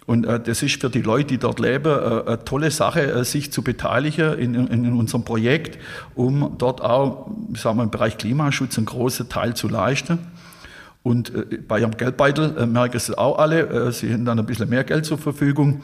Und 0.07 0.27
äh, 0.27 0.41
das 0.41 0.63
ist 0.63 0.81
für 0.81 0.91
die 0.91 1.03
Leute, 1.03 1.27
die 1.27 1.39
dort 1.39 1.61
leben, 1.61 1.93
äh, 1.93 2.29
eine 2.29 2.45
tolle 2.45 2.71
Sache, 2.71 3.03
äh, 3.03 3.25
sich 3.25 3.53
zu 3.53 3.63
beteiligen 3.63 4.39
in, 4.39 4.55
in, 4.55 4.93
unserem 4.93 5.25
Projekt, 5.25 5.79
um 6.15 6.55
dort 6.59 6.81
auch, 6.81 7.31
sagen 7.55 7.79
wir, 7.79 7.85
im 7.85 7.91
Bereich 7.91 8.19
Klimaschutz 8.19 8.77
einen 8.79 8.87
großen 8.87 9.29
Teil 9.29 9.55
zu 9.55 9.69
leisten. 9.69 10.19
Und 11.03 11.35
äh, 11.35 11.57
bei 11.57 11.81
ihrem 11.81 11.97
Geldbeutel 11.97 12.57
äh, 12.57 12.67
merken 12.67 12.99
sie 12.99 13.17
auch 13.17 13.39
alle, 13.39 13.61
äh, 13.61 13.93
sie 13.93 14.13
haben 14.13 14.25
dann 14.25 14.39
ein 14.39 14.47
bisschen 14.47 14.69
mehr 14.69 14.85
Geld 14.85 15.05
zur 15.05 15.19
Verfügung. 15.19 15.83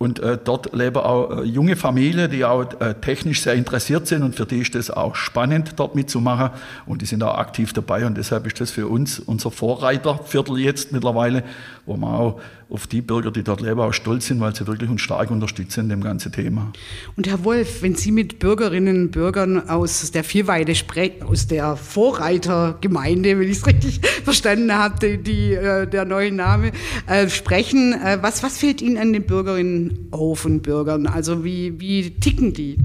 Und 0.00 0.22
dort 0.44 0.72
leben 0.76 0.98
auch 0.98 1.42
junge 1.42 1.74
Familien, 1.74 2.30
die 2.30 2.44
auch 2.44 2.66
technisch 3.00 3.42
sehr 3.42 3.54
interessiert 3.54 4.06
sind. 4.06 4.22
Und 4.22 4.36
für 4.36 4.46
die 4.46 4.60
ist 4.60 4.76
das 4.76 4.92
auch 4.92 5.16
spannend, 5.16 5.72
dort 5.74 5.96
mitzumachen. 5.96 6.50
Und 6.86 7.02
die 7.02 7.06
sind 7.06 7.20
auch 7.24 7.36
aktiv 7.36 7.72
dabei. 7.72 8.06
Und 8.06 8.16
deshalb 8.16 8.46
ist 8.46 8.60
das 8.60 8.70
für 8.70 8.86
uns 8.86 9.18
unser 9.18 9.50
Vorreiterviertel 9.50 10.56
jetzt 10.60 10.92
mittlerweile, 10.92 11.42
wo 11.88 11.96
wir 11.96 12.12
auch 12.12 12.40
auf 12.70 12.86
die 12.86 13.00
Bürger, 13.00 13.30
die 13.30 13.42
dort 13.42 13.60
leben, 13.60 13.80
auch 13.80 13.92
stolz 13.92 14.26
sind, 14.26 14.40
weil 14.40 14.54
sie 14.54 14.66
wirklich 14.66 14.90
uns 14.90 15.00
stark 15.00 15.30
unterstützen 15.30 15.84
in 15.84 15.88
dem 15.88 16.02
ganzen 16.02 16.30
Thema. 16.30 16.72
Und 17.16 17.26
Herr 17.26 17.42
Wolf, 17.44 17.82
wenn 17.82 17.94
Sie 17.94 18.12
mit 18.12 18.38
Bürgerinnen 18.38 19.04
und 19.04 19.10
Bürgern 19.10 19.68
aus 19.68 20.10
der 20.10 20.22
Vierweide 20.22 20.74
sprechen, 20.74 21.22
aus 21.22 21.46
der 21.46 21.76
Vorreitergemeinde, 21.76 23.38
wenn 23.38 23.48
ich 23.48 23.58
es 23.58 23.66
richtig 23.66 24.00
verstanden 24.24 24.72
habe, 24.74 24.98
die, 25.00 25.18
die, 25.22 25.54
äh, 25.54 25.86
der 25.86 26.04
neue 26.04 26.30
Name, 26.30 26.72
äh, 27.06 27.28
sprechen, 27.28 27.94
äh, 27.94 28.18
was, 28.20 28.42
was 28.42 28.58
fällt 28.58 28.82
Ihnen 28.82 28.98
an 28.98 29.12
den 29.12 29.24
Bürgerinnen 29.24 30.08
auf 30.10 30.44
und 30.44 30.62
Bürgern? 30.62 31.06
Also 31.06 31.44
wie, 31.44 31.80
wie 31.80 32.10
ticken 32.10 32.52
die? 32.52 32.78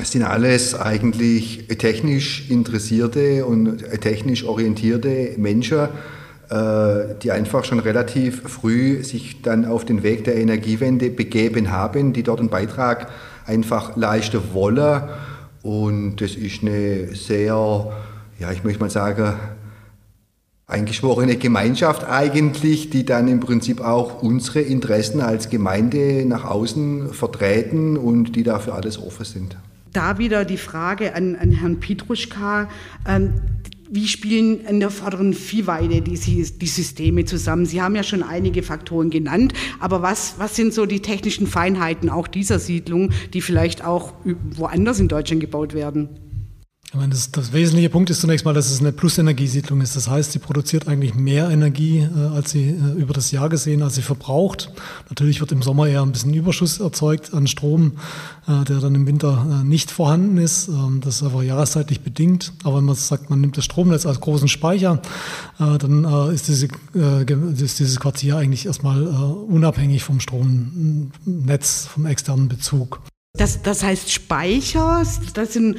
Es 0.00 0.12
sind 0.12 0.22
alles 0.22 0.74
eigentlich 0.74 1.66
technisch 1.78 2.48
interessierte 2.50 3.44
und 3.44 3.78
technisch 4.00 4.44
orientierte 4.44 5.34
Menschen, 5.38 5.88
die 6.50 7.30
einfach 7.30 7.64
schon 7.64 7.78
relativ 7.78 8.42
früh 8.42 9.04
sich 9.04 9.42
dann 9.42 9.66
auf 9.66 9.84
den 9.84 10.02
Weg 10.02 10.24
der 10.24 10.36
Energiewende 10.36 11.10
begeben 11.10 11.70
haben, 11.70 12.14
die 12.14 12.22
dort 12.22 12.40
einen 12.40 12.48
Beitrag 12.48 13.10
einfach 13.44 13.96
leisten 13.96 14.40
wollen. 14.54 15.02
Und 15.62 16.16
das 16.16 16.36
ist 16.36 16.62
eine 16.62 17.14
sehr, 17.14 17.92
ja, 18.38 18.52
ich 18.52 18.64
möchte 18.64 18.80
mal 18.80 18.88
sagen, 18.88 19.34
eingeschworene 20.68 21.36
Gemeinschaft 21.36 22.04
eigentlich, 22.04 22.90
die 22.90 23.04
dann 23.04 23.26
im 23.26 23.40
Prinzip 23.40 23.80
auch 23.80 24.22
unsere 24.22 24.60
Interessen 24.60 25.20
als 25.20 25.48
Gemeinde 25.48 26.24
nach 26.26 26.44
außen 26.44 27.12
vertreten 27.14 27.96
und 27.96 28.36
die 28.36 28.42
dafür 28.42 28.74
alles 28.74 29.02
offen 29.02 29.24
sind. 29.24 29.56
Da 29.94 30.18
wieder 30.18 30.44
die 30.44 30.58
Frage 30.58 31.14
an, 31.14 31.34
an 31.36 31.50
Herrn 31.50 31.80
Pietruschka. 31.80 32.68
Ähm, 33.06 33.34
wie 33.90 34.06
spielen 34.06 34.60
in 34.66 34.80
der 34.80 34.90
vorderen 34.90 35.32
Viehweide 35.32 36.02
die, 36.02 36.18
die 36.18 36.66
Systeme 36.66 37.24
zusammen? 37.24 37.66
Sie 37.66 37.80
haben 37.80 37.96
ja 37.96 38.02
schon 38.02 38.22
einige 38.22 38.62
Faktoren 38.62 39.10
genannt, 39.10 39.52
aber 39.80 40.02
was, 40.02 40.34
was 40.38 40.56
sind 40.56 40.74
so 40.74 40.86
die 40.86 41.00
technischen 41.00 41.46
Feinheiten 41.46 42.10
auch 42.10 42.28
dieser 42.28 42.58
Siedlung, 42.58 43.10
die 43.32 43.40
vielleicht 43.40 43.84
auch 43.84 44.14
woanders 44.24 45.00
in 45.00 45.08
Deutschland 45.08 45.40
gebaut 45.40 45.74
werden? 45.74 46.27
Ich 46.90 46.94
meine, 46.94 47.10
das, 47.10 47.30
das, 47.30 47.52
wesentliche 47.52 47.90
Punkt 47.90 48.08
ist 48.08 48.22
zunächst 48.22 48.46
mal, 48.46 48.54
dass 48.54 48.70
es 48.70 48.80
eine 48.80 48.92
Plusenergiesiedlung 48.92 49.82
ist. 49.82 49.94
Das 49.94 50.08
heißt, 50.08 50.32
sie 50.32 50.38
produziert 50.38 50.88
eigentlich 50.88 51.14
mehr 51.14 51.50
Energie, 51.50 51.98
äh, 51.98 52.34
als 52.34 52.52
sie 52.52 52.70
äh, 52.70 52.98
über 52.98 53.12
das 53.12 53.30
Jahr 53.30 53.50
gesehen, 53.50 53.82
als 53.82 53.96
sie 53.96 54.00
verbraucht. 54.00 54.72
Natürlich 55.10 55.40
wird 55.40 55.52
im 55.52 55.60
Sommer 55.60 55.86
eher 55.86 56.00
ein 56.00 56.12
bisschen 56.12 56.32
Überschuss 56.32 56.80
erzeugt 56.80 57.34
an 57.34 57.46
Strom, 57.46 57.98
äh, 58.46 58.64
der 58.64 58.78
dann 58.78 58.94
im 58.94 59.06
Winter 59.06 59.60
äh, 59.60 59.64
nicht 59.66 59.90
vorhanden 59.90 60.38
ist. 60.38 60.68
Ähm, 60.68 61.02
das 61.04 61.16
ist 61.16 61.24
aber 61.24 61.42
jahreszeitlich 61.42 62.00
bedingt. 62.00 62.54
Aber 62.64 62.78
wenn 62.78 62.86
man 62.86 62.94
sagt, 62.94 63.28
man 63.28 63.42
nimmt 63.42 63.58
das 63.58 63.66
Stromnetz 63.66 64.06
als 64.06 64.20
großen 64.20 64.48
Speicher, 64.48 65.02
äh, 65.60 65.76
dann 65.76 66.04
äh, 66.06 66.32
ist, 66.32 66.48
diese, 66.48 66.68
ist, 66.94 67.80
dieses 67.80 68.00
Quartier 68.00 68.38
eigentlich 68.38 68.64
erstmal 68.64 69.06
unabhängig 69.06 70.04
vom 70.04 70.20
Stromnetz, 70.20 71.84
vom 71.84 72.06
externen 72.06 72.48
Bezug. 72.48 73.02
Das, 73.38 73.62
das 73.62 73.84
heißt 73.84 74.10
Speicher, 74.10 75.02
das 75.34 75.52
sind, 75.52 75.76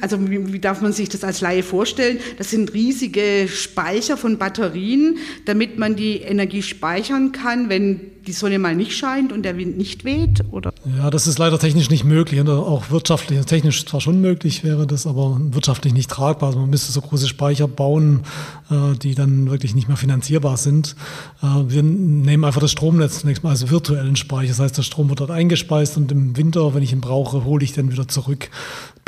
also 0.00 0.30
wie, 0.30 0.58
darf 0.58 0.82
man 0.82 0.92
sich 0.92 1.08
das 1.08 1.24
als 1.24 1.40
Laie 1.40 1.62
vorstellen? 1.62 2.18
Das 2.36 2.50
sind 2.50 2.74
riesige 2.74 3.48
Speicher 3.48 4.18
von 4.18 4.36
Batterien, 4.36 5.16
damit 5.46 5.78
man 5.78 5.96
die 5.96 6.18
Energie 6.18 6.62
speichern 6.62 7.32
kann, 7.32 7.70
wenn 7.70 8.00
die 8.28 8.32
Sonne 8.32 8.58
mal 8.58 8.76
nicht 8.76 8.92
scheint 8.92 9.32
und 9.32 9.42
der 9.42 9.56
Wind 9.56 9.78
nicht 9.78 10.04
weht? 10.04 10.44
Oder? 10.52 10.72
Ja, 10.98 11.10
das 11.10 11.26
ist 11.26 11.38
leider 11.38 11.58
technisch 11.58 11.88
nicht 11.88 12.04
möglich 12.04 12.38
und 12.40 12.48
auch 12.50 12.90
wirtschaftlich. 12.90 13.44
Technisch 13.46 13.86
zwar 13.86 14.02
schon 14.02 14.20
möglich 14.20 14.62
wäre 14.62 14.86
das, 14.86 15.06
aber 15.06 15.40
wirtschaftlich 15.40 15.94
nicht 15.94 16.10
tragbar. 16.10 16.48
Also 16.48 16.60
man 16.60 16.70
müsste 16.70 16.92
so 16.92 17.00
große 17.00 17.26
Speicher 17.26 17.66
bauen, 17.66 18.20
äh, 18.70 18.96
die 18.98 19.14
dann 19.14 19.50
wirklich 19.50 19.74
nicht 19.74 19.88
mehr 19.88 19.96
finanzierbar 19.96 20.58
sind. 20.58 20.94
Äh, 21.42 21.46
wir 21.68 21.82
nehmen 21.82 22.44
einfach 22.44 22.60
das 22.60 22.70
Stromnetz 22.70 23.20
zunächst 23.20 23.42
mal 23.42 23.50
als 23.50 23.70
virtuellen 23.70 24.16
Speicher. 24.16 24.48
Das 24.48 24.60
heißt, 24.60 24.76
der 24.76 24.82
Strom 24.82 25.08
wird 25.08 25.20
dort 25.20 25.30
eingespeist 25.30 25.96
und 25.96 26.12
im 26.12 26.36
Winter, 26.36 26.74
wenn 26.74 26.82
ich 26.82 26.92
ihn 26.98 27.00
brauche, 27.00 27.44
hole 27.44 27.64
ich 27.64 27.72
den 27.72 27.90
wieder 27.90 28.08
zurück 28.08 28.50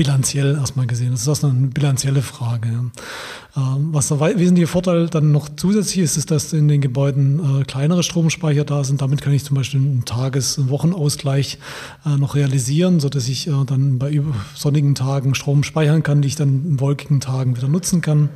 bilanziell 0.01 0.55
erstmal 0.55 0.87
gesehen. 0.87 1.11
Das 1.11 1.21
ist 1.21 1.29
erstmal 1.29 1.53
eine 1.53 1.67
bilanzielle 1.67 2.23
Frage. 2.23 2.69
Ähm, 3.55 3.89
was 3.93 4.09
der 4.09 4.19
wesentliche 4.19 4.67
Vorteil 4.67 5.09
dann 5.09 5.31
noch 5.31 5.51
zusätzlich 5.55 5.99
ist, 5.99 6.17
ist, 6.17 6.31
dass 6.31 6.55
in 6.55 6.69
den 6.69 6.81
Gebäuden 6.81 7.61
äh, 7.61 7.65
kleinere 7.65 8.03
Stromspeicher 8.03 8.65
da 8.65 8.83
sind. 8.83 9.03
Damit 9.03 9.21
kann 9.21 9.35
ich 9.35 9.45
zum 9.45 9.57
Beispiel 9.57 9.79
einen 9.79 10.07
Tages-, 10.07 10.59
einen 10.59 10.71
Wochenausgleich 10.71 11.59
äh, 12.07 12.17
noch 12.17 12.35
realisieren, 12.35 12.99
sodass 12.99 13.29
ich 13.29 13.47
äh, 13.47 13.53
dann 13.67 13.99
bei 13.99 14.23
sonnigen 14.55 14.95
Tagen 14.95 15.35
Strom 15.35 15.65
speichern 15.65 16.03
kann, 16.03 16.23
die 16.23 16.29
ich 16.29 16.37
dann 16.37 16.65
in 16.65 16.81
wolkigen 16.81 17.21
Tagen 17.21 17.59
wieder 17.59 17.69
nutzen 17.69 18.01
kann. 18.01 18.31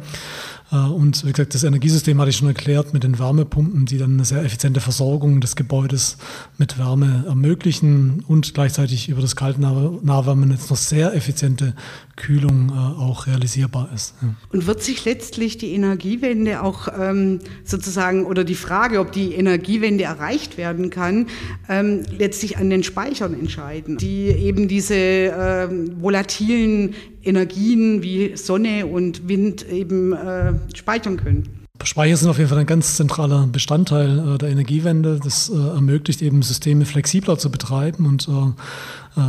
Äh, 0.72 0.76
und 0.76 1.24
wie 1.24 1.32
gesagt, 1.32 1.54
das 1.54 1.64
Energiesystem 1.64 2.20
hatte 2.20 2.30
ich 2.30 2.36
schon 2.36 2.48
erklärt 2.48 2.92
mit 2.92 3.04
den 3.04 3.18
Wärmepumpen, 3.18 3.86
die 3.86 3.98
dann 3.98 4.14
eine 4.14 4.24
sehr 4.24 4.42
effiziente 4.42 4.80
Versorgung 4.80 5.40
des 5.40 5.56
Gebäudes 5.56 6.18
mit 6.58 6.78
Wärme 6.78 7.24
ermöglichen 7.26 8.24
und 8.26 8.54
gleichzeitig 8.54 9.08
über 9.08 9.20
das 9.20 9.36
Kaltnahwärmenetz 9.36 10.70
noch 10.70 10.76
sehr 10.76 11.14
effiziente 11.14 11.74
Kühlung 12.16 12.70
äh, 12.70 12.72
auch 12.72 13.26
realisierbar 13.26 13.88
ist. 13.94 14.14
Und 14.52 14.66
wird 14.66 14.82
sich 14.82 15.04
letztlich 15.04 15.58
die 15.58 15.72
Energiewende 15.72 16.62
auch 16.62 16.88
ähm, 16.96 17.40
sozusagen 17.64 18.24
oder 18.24 18.44
die 18.44 18.54
Frage, 18.54 19.00
ob 19.00 19.12
die 19.12 19.34
Energiewende 19.34 20.04
erreicht 20.04 20.56
werden 20.56 20.90
kann, 20.90 21.26
ähm, 21.68 22.02
letztlich 22.16 22.56
an 22.56 22.70
den 22.70 22.82
Speichern 22.82 23.34
entscheiden, 23.38 23.96
die 23.96 24.28
eben 24.28 24.68
diese 24.68 24.94
ähm, 24.94 26.00
volatilen 26.00 26.94
Energien 27.24 28.02
wie 28.02 28.36
Sonne 28.36 28.86
und 28.86 29.28
Wind 29.28 29.68
eben 29.68 30.12
äh, 30.12 30.54
speichern 30.74 31.16
können. 31.16 31.64
Speicher 31.82 32.16
sind 32.16 32.28
auf 32.30 32.38
jeden 32.38 32.48
Fall 32.48 32.58
ein 32.58 32.66
ganz 32.66 32.96
zentraler 32.96 33.46
Bestandteil 33.46 34.34
äh, 34.34 34.38
der 34.38 34.48
Energiewende. 34.50 35.20
Das 35.22 35.50
äh, 35.50 35.54
ermöglicht 35.54 36.22
eben 36.22 36.42
Systeme 36.42 36.84
flexibler 36.84 37.36
zu 37.36 37.50
betreiben 37.50 38.06
und 38.06 38.28
äh, 38.28 38.52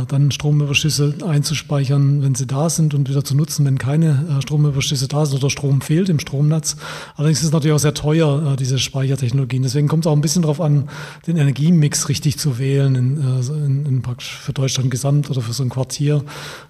dann 0.08 0.30
Stromüberschüsse 0.32 1.14
einzuspeichern, 1.24 2.22
wenn 2.22 2.34
sie 2.34 2.46
da 2.46 2.68
sind 2.68 2.92
und 2.94 3.08
wieder 3.08 3.22
zu 3.24 3.36
nutzen, 3.36 3.64
wenn 3.66 3.78
keine 3.78 4.38
äh, 4.38 4.42
Stromüberschüsse 4.42 5.06
da 5.06 5.24
sind 5.26 5.38
oder 5.38 5.50
Strom 5.50 5.80
fehlt 5.80 6.08
im 6.08 6.18
Stromnetz. 6.18 6.76
Allerdings 7.14 7.38
ist 7.38 7.46
es 7.46 7.52
natürlich 7.52 7.74
auch 7.74 7.80
sehr 7.80 7.94
teuer, 7.94 8.52
äh, 8.52 8.56
diese 8.56 8.78
Speichertechnologien. 8.78 9.62
Deswegen 9.62 9.86
kommt 9.86 10.04
es 10.04 10.10
auch 10.10 10.16
ein 10.16 10.20
bisschen 10.20 10.42
darauf 10.42 10.60
an, 10.60 10.88
den 11.26 11.36
Energiemix 11.36 12.08
richtig 12.08 12.38
zu 12.38 12.58
wählen, 12.58 12.94
in, 12.94 13.16
in, 13.48 13.86
in 13.86 14.02
für 14.18 14.52
Deutschland 14.52 14.90
gesamt 14.90 15.30
oder 15.30 15.40
für 15.40 15.52
so 15.52 15.62
ein 15.62 15.68
Quartier, 15.68 16.24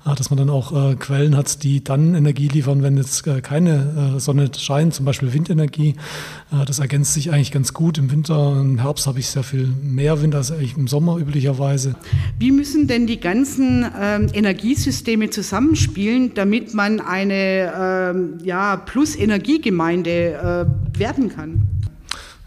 dass 0.04 0.30
man 0.30 0.38
dann 0.38 0.50
auch 0.50 0.98
Quellen 0.98 1.36
hat, 1.36 1.62
die 1.62 1.84
dann 1.84 2.14
Energie 2.14 2.48
liefern, 2.48 2.82
wenn 2.82 2.96
jetzt 2.96 3.24
keine 3.42 4.14
Sonne 4.18 4.50
scheint, 4.56 4.94
zum 4.94 5.04
Beispiel 5.04 5.32
Windenergie. 5.32 5.96
Das 6.66 6.78
ergänzt 6.78 7.14
sich 7.14 7.32
eigentlich 7.32 7.52
ganz 7.52 7.72
gut. 7.72 7.98
Im 7.98 8.10
Winter, 8.10 8.58
im 8.58 8.78
Herbst 8.78 9.06
habe 9.06 9.18
ich 9.18 9.28
sehr 9.28 9.42
viel 9.42 9.66
mehr 9.82 10.22
Wind 10.22 10.34
als 10.34 10.50
im 10.50 10.88
Sommer 10.88 11.18
üblicherweise. 11.18 11.94
Wie 12.38 12.50
müssen 12.50 12.86
denn 12.86 13.05
die 13.06 13.20
ganzen 13.20 13.86
ähm, 14.00 14.28
Energiesysteme 14.32 15.30
zusammenspielen, 15.30 16.34
damit 16.34 16.74
man 16.74 17.00
eine 17.00 17.72
ähm, 17.78 18.38
ja, 18.42 18.76
Plus-Energiegemeinde 18.76 20.10
äh, 20.10 20.98
werden 20.98 21.28
kann? 21.28 21.68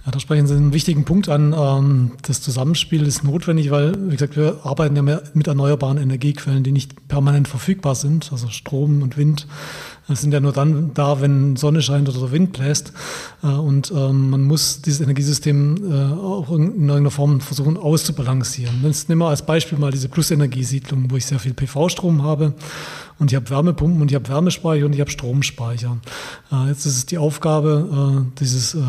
Ja, 0.10 0.14
da 0.14 0.20
sprechen 0.20 0.48
Sie 0.48 0.56
einen 0.56 0.74
wichtigen 0.74 1.06
Punkt 1.06 1.30
an. 1.30 1.54
Ähm, 1.56 2.14
das 2.24 2.42
Zusammenspiel 2.42 3.06
ist 3.06 3.24
notwendig, 3.24 3.70
weil, 3.70 3.94
wie 4.08 4.14
gesagt, 4.14 4.36
wir 4.36 4.62
arbeiten 4.64 4.96
ja 4.96 5.04
mit 5.04 5.46
erneuerbaren 5.46 6.00
Energiequellen, 6.00 6.64
die 6.64 6.72
nicht 6.72 7.08
permanent 7.08 7.48
verfügbar 7.48 7.94
sind, 7.94 8.32
also 8.32 8.48
Strom 8.50 9.04
und 9.04 9.18
Wind 9.18 9.46
das 10.10 10.22
sind 10.22 10.34
ja 10.34 10.40
nur 10.40 10.54
dann 10.54 10.92
da, 10.96 11.22
wenn 11.22 11.56
Sonne 11.56 11.84
scheint 11.84 12.10
oder 12.10 12.20
der 12.20 12.32
Wind 12.32 12.54
bläst. 12.54 12.94
Äh, 13.44 13.48
und 13.48 13.92
ähm, 13.96 14.32
man 14.32 14.42
muss 14.42 14.82
dieses 14.82 15.02
Energiesystem 15.02 15.78
äh, 15.92 16.14
auch 16.20 16.50
in 16.50 16.72
irgendeiner 16.72 17.12
Form 17.12 17.40
versuchen 17.42 17.78
auszubalancieren. 17.78 18.82
Jetzt 18.84 19.08
nehmen 19.08 19.22
wir 19.22 19.30
als 19.30 19.46
Beispiel 19.46 19.78
mal 19.78 19.92
diese 19.92 20.10
Plusenergiesiedlung, 20.10 21.12
wo 21.12 21.16
ich 21.16 21.28
sehr 21.28 21.40
viel 21.40 21.54
PV-Strom 21.54 22.24
habe 22.24 22.56
und 23.20 23.32
ich 23.32 23.36
habe 23.36 23.50
Wärmepumpen 23.50 24.02
und 24.02 24.10
ich 24.10 24.16
habe 24.16 24.28
Wärmespeicher 24.30 24.86
und 24.86 24.94
ich 24.94 25.02
habe 25.02 25.12
Stromspeicher. 25.12 25.98
Äh, 26.52 26.70
jetzt 26.70 26.86
ist 26.86 26.98
es 26.98 27.06
die 27.06 27.18
Aufgabe, 27.18 28.26
äh, 28.26 28.40
dieses 28.40 28.76
äh, 28.76 28.80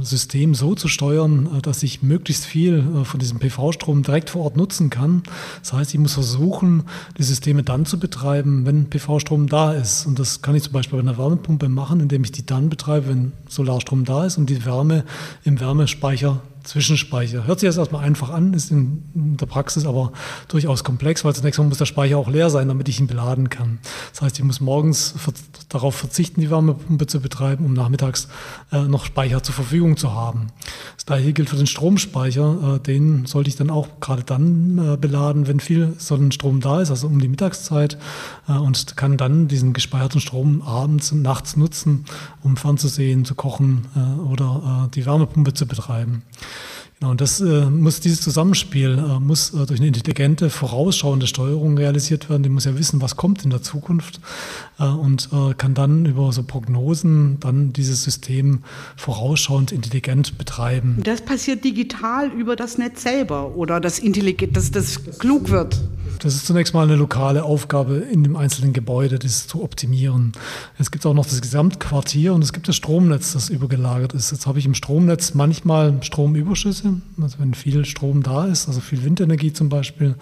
System 0.00 0.54
so 0.54 0.74
zu 0.74 0.88
steuern, 0.88 1.60
dass 1.62 1.82
ich 1.82 2.02
möglichst 2.02 2.46
viel 2.46 2.82
von 3.04 3.20
diesem 3.20 3.38
PV-Strom 3.38 4.02
direkt 4.02 4.30
vor 4.30 4.42
Ort 4.44 4.56
nutzen 4.56 4.90
kann. 4.90 5.22
Das 5.60 5.74
heißt, 5.74 5.92
ich 5.94 6.00
muss 6.00 6.14
versuchen, 6.14 6.84
die 7.18 7.22
Systeme 7.22 7.62
dann 7.62 7.84
zu 7.84 7.98
betreiben, 7.98 8.64
wenn 8.64 8.88
PV-Strom 8.88 9.48
da 9.48 9.72
ist. 9.72 10.06
Und 10.06 10.18
das 10.18 10.40
kann 10.40 10.54
ich 10.54 10.62
zum 10.62 10.72
Beispiel 10.72 10.98
bei 10.98 11.08
einer 11.08 11.18
Wärmepumpe 11.18 11.68
machen, 11.68 12.00
indem 12.00 12.24
ich 12.24 12.32
die 12.32 12.46
dann 12.46 12.70
betreibe, 12.70 13.08
wenn 13.08 13.32
Solarstrom 13.48 14.04
da 14.04 14.24
ist 14.24 14.38
und 14.38 14.48
die 14.48 14.64
Wärme 14.64 15.04
im 15.44 15.60
Wärmespeicher 15.60 16.40
Zwischenspeicher. 16.64 17.46
Hört 17.46 17.60
sich 17.60 17.66
jetzt 17.66 17.76
erstmal 17.76 18.04
einfach 18.04 18.30
an, 18.30 18.54
ist 18.54 18.70
in, 18.70 19.02
der 19.14 19.46
Praxis 19.46 19.86
aber 19.86 20.12
durchaus 20.48 20.82
komplex, 20.82 21.24
weil 21.24 21.34
zunächst 21.34 21.58
mal 21.58 21.66
muss 21.66 21.78
der 21.78 21.84
Speicher 21.86 22.18
auch 22.18 22.28
leer 22.28 22.50
sein, 22.50 22.68
damit 22.68 22.88
ich 22.88 22.98
ihn 22.98 23.06
beladen 23.06 23.50
kann. 23.50 23.78
Das 24.12 24.22
heißt, 24.22 24.38
ich 24.38 24.44
muss 24.44 24.60
morgens 24.60 25.14
darauf 25.68 25.94
verzichten, 25.94 26.40
die 26.40 26.50
Wärmepumpe 26.50 27.06
zu 27.06 27.20
betreiben, 27.20 27.64
um 27.64 27.74
nachmittags 27.74 28.28
äh, 28.72 28.82
noch 28.82 29.04
Speicher 29.04 29.42
zur 29.42 29.54
Verfügung 29.54 29.96
zu 29.96 30.12
haben. 30.12 30.48
Das 30.96 31.06
gleiche 31.06 31.32
gilt 31.32 31.50
für 31.50 31.56
den 31.56 31.66
Stromspeicher. 31.66 32.76
Äh, 32.76 32.80
den 32.80 33.26
sollte 33.26 33.50
ich 33.50 33.56
dann 33.56 33.70
auch 33.70 34.00
gerade 34.00 34.24
dann 34.24 34.78
äh, 34.78 34.96
beladen, 34.96 35.46
wenn 35.46 35.60
viel 35.60 35.94
Sonnenstrom 35.98 36.60
da 36.60 36.80
ist, 36.80 36.90
also 36.90 37.06
um 37.06 37.20
die 37.20 37.28
Mittagszeit, 37.28 37.98
äh, 38.48 38.52
und 38.52 38.96
kann 38.96 39.16
dann 39.16 39.48
diesen 39.48 39.74
gespeicherten 39.74 40.20
Strom 40.20 40.62
abends 40.62 41.12
und 41.12 41.22
nachts 41.22 41.56
nutzen, 41.56 42.06
um 42.42 42.56
fernzusehen, 42.56 43.24
zu 43.24 43.34
kochen 43.34 43.86
äh, 43.94 44.20
oder 44.20 44.86
äh, 44.86 44.90
die 44.94 45.04
Wärmepumpe 45.04 45.52
zu 45.52 45.66
betreiben. 45.66 46.22
Genau, 47.04 47.10
und 47.10 47.20
das 47.20 47.38
äh, 47.42 47.66
muss 47.66 48.00
dieses 48.00 48.22
Zusammenspiel 48.22 48.98
äh, 48.98 49.20
muss 49.20 49.52
äh, 49.52 49.66
durch 49.66 49.78
eine 49.78 49.88
intelligente, 49.88 50.48
vorausschauende 50.48 51.26
Steuerung 51.26 51.76
realisiert 51.76 52.30
werden. 52.30 52.42
Die 52.42 52.48
muss 52.48 52.64
ja 52.64 52.78
wissen, 52.78 53.02
was 53.02 53.16
kommt 53.16 53.44
in 53.44 53.50
der 53.50 53.60
Zukunft 53.60 54.20
äh, 54.78 54.84
und 54.84 55.28
äh, 55.30 55.52
kann 55.52 55.74
dann 55.74 56.06
über 56.06 56.32
so 56.32 56.42
Prognosen 56.42 57.36
dann 57.40 57.74
dieses 57.74 58.04
System 58.04 58.62
vorausschauend 58.96 59.70
intelligent 59.70 60.38
betreiben. 60.38 61.02
Das 61.04 61.20
passiert 61.20 61.62
digital 61.62 62.30
über 62.30 62.56
das 62.56 62.78
Netz 62.78 63.02
selber 63.02 63.54
oder 63.54 63.80
das 63.80 63.98
intelligent, 63.98 64.56
dass 64.56 64.70
das 64.70 65.04
klug 65.18 65.50
wird. 65.50 65.78
Das 66.20 66.34
ist 66.34 66.46
zunächst 66.46 66.72
mal 66.72 66.84
eine 66.84 66.96
lokale 66.96 67.44
Aufgabe 67.44 67.96
in 67.96 68.22
dem 68.22 68.34
einzelnen 68.36 68.72
Gebäude, 68.72 69.18
das 69.18 69.46
zu 69.46 69.62
optimieren. 69.62 70.32
Es 70.78 70.90
gibt 70.90 71.04
auch 71.04 71.12
noch 71.12 71.26
das 71.26 71.42
Gesamtquartier 71.42 72.32
und 72.32 72.42
es 72.42 72.54
gibt 72.54 72.66
das 72.66 72.76
Stromnetz, 72.76 73.34
das 73.34 73.50
übergelagert 73.50 74.14
ist. 74.14 74.30
Jetzt 74.30 74.46
habe 74.46 74.58
ich 74.58 74.64
im 74.64 74.72
Stromnetz 74.72 75.34
manchmal 75.34 76.02
Stromüberschüsse 76.02 76.93
also 77.20 77.38
wenn 77.38 77.54
viel 77.54 77.84
Strom 77.84 78.22
da 78.22 78.46
ist, 78.46 78.68
also 78.68 78.80
viel 78.80 79.04
Windenergie 79.04 79.52
zum 79.52 79.68
Beispiel, 79.68 80.16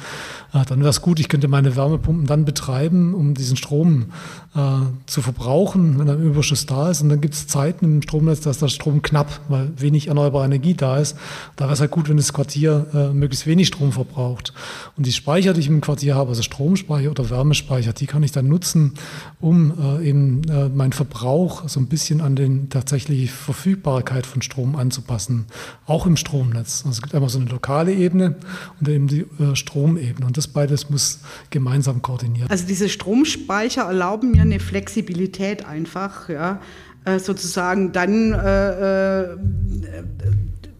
äh, 0.53 0.65
dann 0.65 0.81
wäre 0.81 0.91
es 0.91 1.03
gut, 1.03 1.21
ich 1.21 1.29
könnte 1.29 1.49
meine 1.49 1.77
Wärmepumpen 1.77 2.27
dann 2.27 2.45
betreiben, 2.45 3.15
um 3.15 3.35
diesen 3.35 3.57
Strom 3.57 4.07
äh, 4.55 4.61
zu 5.07 5.23
verbrauchen, 5.23 5.99
wenn 5.99 6.09
ein 6.09 6.23
Überschuss 6.23 6.67
da 6.67 6.91
ist. 6.91 7.03
Und 7.03 7.09
dann 7.09 7.21
gibt 7.21 7.35
es 7.35 7.47
Zeiten 7.47 7.85
im 7.85 8.03
Stromnetz, 8.03 8.41
da 8.41 8.51
ist 8.51 8.63
der 8.63 8.69
Strom 8.69 9.03
knapp, 9.03 9.41
weil 9.49 9.71
wenig 9.77 10.09
erneuerbare 10.09 10.45
Energie 10.45 10.75
da 10.75 10.99
ist. 10.99 11.17
Da 11.57 11.65
wäre 11.65 11.75
es 11.75 11.81
halt 11.81 11.91
gut, 11.91 12.09
wenn 12.09 12.17
das 12.17 12.33
Quartier 12.33 12.87
äh, 12.95 13.13
möglichst 13.13 13.47
wenig 13.47 13.69
Strom 13.69 13.93
verbraucht. 13.93 14.53
Und 14.97 15.07
die 15.07 15.13
Speicher, 15.13 15.53
die 15.55 15.61
ich 15.61 15.69
im 15.69 15.81
Quartier 15.81 16.15
habe, 16.15 16.31
also 16.31 16.43
Stromspeicher 16.43 17.11
oder 17.11 17.31
Wärmespeicher, 17.31 17.93
die 17.93 18.07
kann 18.07 18.23
ich 18.23 18.33
dann 18.33 18.49
nutzen, 18.49 18.95
um 19.41 19.73
äh, 20.01 20.09
eben 20.09 20.43
äh, 20.49 20.69
meinen 20.69 20.93
Verbrauch 20.93 21.69
so 21.69 21.81
ein 21.81 21.87
bisschen 21.87 22.21
an 22.21 22.37
den 22.37 22.69
tatsächliche 22.71 23.33
Verfügbarkeit 23.33 24.27
von 24.27 24.43
Strom 24.43 24.77
anzupassen, 24.77 25.47
auch 25.87 26.07
im 26.07 26.17
Stromnetz. 26.53 26.83
Also 26.85 26.91
es 26.91 27.03
gibt 27.03 27.15
einmal 27.15 27.31
so 27.31 27.39
eine 27.39 27.49
lokale 27.49 27.93
Ebene 27.93 28.37
und 28.81 28.89
eben 28.89 29.07
die 29.07 29.21
äh, 29.41 29.55
Stromebene. 29.55 30.27
Und 30.27 30.37
das 30.37 30.49
beides 30.49 30.91
muss 30.91 31.21
gemeinsam 31.51 32.03
koordiniert. 32.03 32.51
Also 32.51 32.67
diese 32.67 32.89
Stromspeicher 32.89 33.83
erlauben 33.83 34.33
mir 34.33 34.43
eine 34.43 34.61
Flexibilität 34.61 35.65
einfach, 35.65 36.29
ja, 36.29 36.61
äh, 37.05 37.19
sozusagen 37.19 37.93
dann 37.93 38.33
äh, 38.33 39.23
äh, 39.23 39.37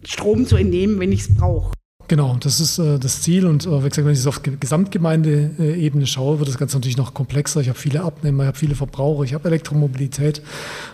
Strom 0.05 0.45
zu 0.45 0.55
entnehmen, 0.55 0.99
wenn 0.99 1.11
ich 1.11 1.21
es 1.21 1.35
brauche. 1.35 1.73
Genau, 2.09 2.35
das 2.37 2.59
ist 2.59 2.79
äh, 2.79 2.99
das 2.99 3.21
Ziel. 3.21 3.45
Und 3.45 3.65
äh, 3.65 3.83
wie 3.83 3.89
gesagt, 3.89 4.05
wenn 4.05 4.13
ich 4.13 4.19
es 4.19 4.27
auf 4.27 4.41
Gesamtgemeindeebene 4.43 6.05
schaue, 6.05 6.39
wird 6.39 6.49
das 6.49 6.57
Ganze 6.57 6.77
natürlich 6.77 6.97
noch 6.97 7.13
komplexer. 7.13 7.61
Ich 7.61 7.69
habe 7.69 7.79
viele 7.79 8.03
Abnehmer, 8.03 8.43
ich 8.43 8.47
habe 8.47 8.57
viele 8.57 8.75
Verbraucher, 8.75 9.23
ich 9.23 9.33
habe 9.33 9.47
Elektromobilität. 9.47 10.41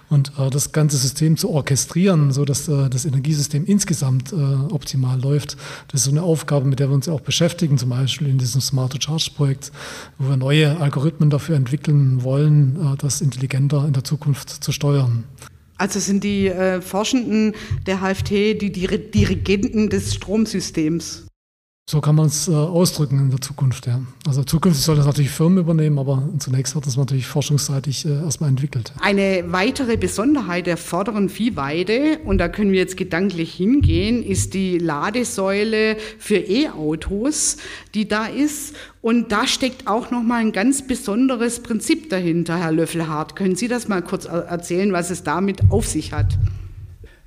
Und 0.10 0.32
äh, 0.38 0.50
das 0.51 0.72
ganze 0.72 0.98
System 0.98 1.36
zu 1.36 1.50
orchestrieren, 1.50 2.32
sodass 2.32 2.68
äh, 2.68 2.89
das 2.89 3.06
Energiesystem 3.06 3.66
insgesamt 3.66 4.32
äh, 4.34 4.36
optimal 4.36 5.20
läuft, 5.20 5.58
das 5.88 6.02
ist 6.02 6.06
so 6.06 6.12
eine 6.12 6.22
Aufgabe, 6.22 6.65
mit 6.65 6.80
der 6.80 6.89
wir 6.89 6.95
uns 6.95 7.10
auch 7.10 7.22
beschäftigen, 7.22 7.78
zum 7.78 7.89
Beispiel 7.89 8.28
in 8.28 8.38
diesem 8.38 8.62
Smart 8.62 9.02
Charge 9.04 9.32
Projekt, 9.36 9.72
wo 10.19 10.30
wir 10.30 10.38
neue 10.38 10.80
Algorithmen 10.80 11.32
dafür 11.32 11.56
entwickeln 11.56 12.24
wollen, 12.24 12.93
äh, 12.93 12.98
das 12.98 13.22
intelligenter 13.22 13.86
in 13.88 13.93
der 13.93 14.04
Zukunft 14.04 14.50
zu 14.63 14.72
steuern. 14.72 15.24
Also 15.80 16.00
sind 16.00 16.26
die 16.26 16.48
äh, 16.48 16.82
Forschenden 16.82 17.56
der 17.88 18.02
HFT 18.02 18.32
die 18.32 18.72
Dirigenten 18.72 19.89
des 19.89 20.13
Stromsystems. 20.13 21.29
So 21.89 22.02
kann 22.02 22.13
man 22.13 22.28
es 22.28 22.47
äh, 22.47 22.52
ausdrücken 22.52 23.17
in 23.17 23.32
der 23.32 23.41
Zukunft, 23.41 23.88
ja. 23.88 23.99
Also 24.28 24.43
zukünftig 24.43 24.86
soll 24.86 24.95
das 24.97 25.08
natürlich 25.08 25.32
Firmen 25.32 25.58
übernehmen, 25.58 25.97
aber 25.97 26.30
zunächst 26.38 26.75
wird 26.75 26.86
das 26.86 26.97
natürlich 26.97 27.25
forschungsseitig 27.25 28.06
äh, 28.06 28.10
erstmal 28.10 28.52
entwickelt. 28.52 28.93
Eine 29.02 29.45
weitere 29.47 29.97
Besonderheit 29.97 30.67
der 30.67 30.78
vorderen 30.78 31.30
Viehweide, 31.30 32.19
und 32.25 32.38
da 32.38 32.47
können 32.47 32.71
wir 32.71 32.78
jetzt 32.78 32.95
gedanklich 32.95 33.56
hingehen, 33.56 34.23
ist 34.23 34.54
die 34.54 34.78
Ladesäule 34.78 35.97
für 36.19 36.38
E-Autos, 36.38 37.58
die 37.95 38.08
da 38.08 38.28
ist. 38.28 38.75
Und 39.02 39.32
da 39.32 39.47
steckt 39.47 39.88
auch 39.88 40.12
nochmal 40.12 40.41
ein 40.41 40.52
ganz 40.52 40.86
besonderes 40.86 41.63
Prinzip 41.63 42.12
dahinter, 42.12 42.60
Herr 42.60 42.71
Löffelhardt. 42.71 43.36
Können 43.36 43.56
Sie 43.56 43.67
das 43.67 43.88
mal 43.88 44.04
kurz 44.04 44.25
erzählen, 44.25 44.93
was 44.93 45.10
es 45.10 45.23
damit 45.23 45.71
auf 45.71 45.88
sich 45.88 46.13
hat? 46.13 46.38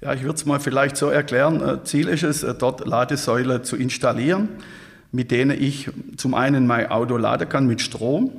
Ja, 0.03 0.13
ich 0.15 0.25
würde 0.25 0.35
es 0.35 0.45
mal 0.47 0.59
vielleicht 0.59 0.97
so 0.97 1.11
erklären. 1.11 1.63
Äh, 1.63 1.85
Ziel 1.85 2.09
ist 2.09 2.25
es, 2.25 2.43
äh, 2.43 2.55
dort 2.55 2.85
Ladesäule 2.85 3.63
zu 3.63 3.77
installieren, 3.77 4.49
mit 5.13 5.31
denen 5.31 5.63
ich 5.63 5.91
zum 6.17 6.35
einen 6.35 6.67
mein 6.67 6.91
Auto 6.91 7.17
laden 7.17 7.49
kann 7.49 7.69
mit 7.69 7.81
Strom 7.81 8.33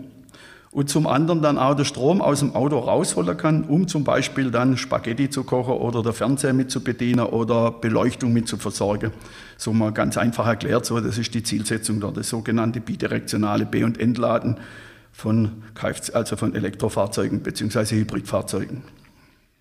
und 0.72 0.90
zum 0.90 1.08
anderen 1.08 1.42
dann 1.42 1.58
auch 1.58 1.74
den 1.74 1.86
Strom 1.86 2.22
aus 2.22 2.40
dem 2.40 2.54
Auto 2.54 2.80
rausholen 2.80 3.38
kann, 3.38 3.64
um 3.64 3.88
zum 3.88 4.04
Beispiel 4.04 4.52
dann 4.52 4.76
Spaghetti 4.76 5.30
zu 5.30 5.46
kochen 5.46 5.76
oder 5.76 6.04
der 6.04 6.12
Fernseher 6.12 6.52
mit 6.52 6.70
zu 6.70 6.84
bedienen 6.84 7.28
oder 7.28 7.72
Beleuchtung 7.72 8.34
mit 8.34 8.50
zu 8.50 8.58
versorgen. 8.58 9.14
So 9.56 9.72
mal 9.72 9.94
ganz 9.94 10.18
einfach 10.18 10.46
erklärt, 10.46 10.86
so 10.86 11.00
das 11.00 11.18
ist 11.18 11.34
die 11.34 11.44
Zielsetzung 11.44 12.02
dort, 12.02 12.18
das 12.18 12.28
sogenannte 12.28 12.82
bidirektionale 12.82 13.66
B- 13.66 13.86
und 13.86 13.98
Entladen 14.02 14.58
von 15.14 15.64
Kfz, 15.76 16.10
also 16.10 16.36
von 16.36 16.56
Elektrofahrzeugen 16.56 17.40
bzw. 17.40 18.00
Hybridfahrzeugen. 18.00 19.03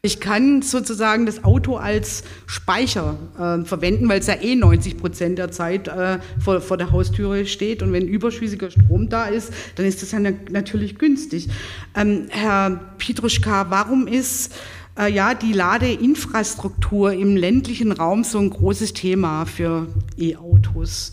Ich 0.05 0.19
kann 0.19 0.63
sozusagen 0.63 1.27
das 1.27 1.45
Auto 1.45 1.77
als 1.77 2.25
Speicher 2.47 3.17
äh, 3.39 3.65
verwenden, 3.65 4.09
weil 4.09 4.19
es 4.19 4.27
ja 4.27 4.35
eh 4.35 4.57
90 4.57 4.97
Prozent 4.99 5.39
der 5.39 5.53
Zeit 5.53 5.87
äh, 5.87 6.19
vor, 6.41 6.61
vor, 6.61 6.77
der 6.77 6.91
Haustüre 6.91 7.47
steht. 7.47 7.85
Und 7.85 7.93
wenn 7.93 8.09
überschüssiger 8.09 8.69
Strom 8.73 9.09
da 9.09 9.27
ist, 9.27 9.53
dann 9.77 9.87
ist 9.87 10.03
das 10.03 10.11
ja 10.11 10.19
natürlich 10.19 10.99
günstig. 10.99 11.51
Ähm, 11.95 12.27
Herr 12.31 12.81
Pietruschka, 12.99 13.71
warum 13.71 14.09
ist 14.09 14.53
äh, 14.99 15.09
ja 15.09 15.35
die 15.35 15.53
Ladeinfrastruktur 15.53 17.13
im 17.13 17.37
ländlichen 17.37 17.93
Raum 17.93 18.25
so 18.25 18.41
ein 18.41 18.51
großes 18.51 18.95
Thema 18.95 19.47
für 19.47 19.87
E-Autos? 20.19 21.13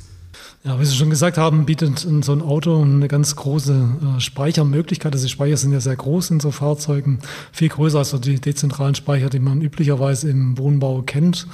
Ja, 0.65 0.77
wie 0.77 0.83
Sie 0.83 0.93
schon 0.93 1.09
gesagt 1.09 1.37
haben, 1.37 1.65
bietet 1.65 1.99
so 1.99 2.33
ein 2.33 2.41
Auto 2.41 2.81
eine 2.81 3.07
ganz 3.07 3.33
große 3.33 4.17
äh, 4.17 4.19
Speichermöglichkeit. 4.19 5.13
Also 5.13 5.25
die 5.25 5.31
Speicher 5.31 5.55
sind 5.55 5.71
ja 5.71 5.79
sehr 5.79 5.95
groß 5.95 6.31
in 6.31 6.41
so 6.41 6.51
Fahrzeugen, 6.51 7.19
viel 7.53 7.69
größer 7.69 7.99
als 7.99 8.09
so 8.09 8.17
die 8.17 8.41
dezentralen 8.41 8.93
Speicher, 8.93 9.29
die 9.29 9.39
man 9.39 9.61
üblicherweise 9.61 10.29
im 10.29 10.57
Wohnbau 10.57 11.01
kennt. 11.03 11.47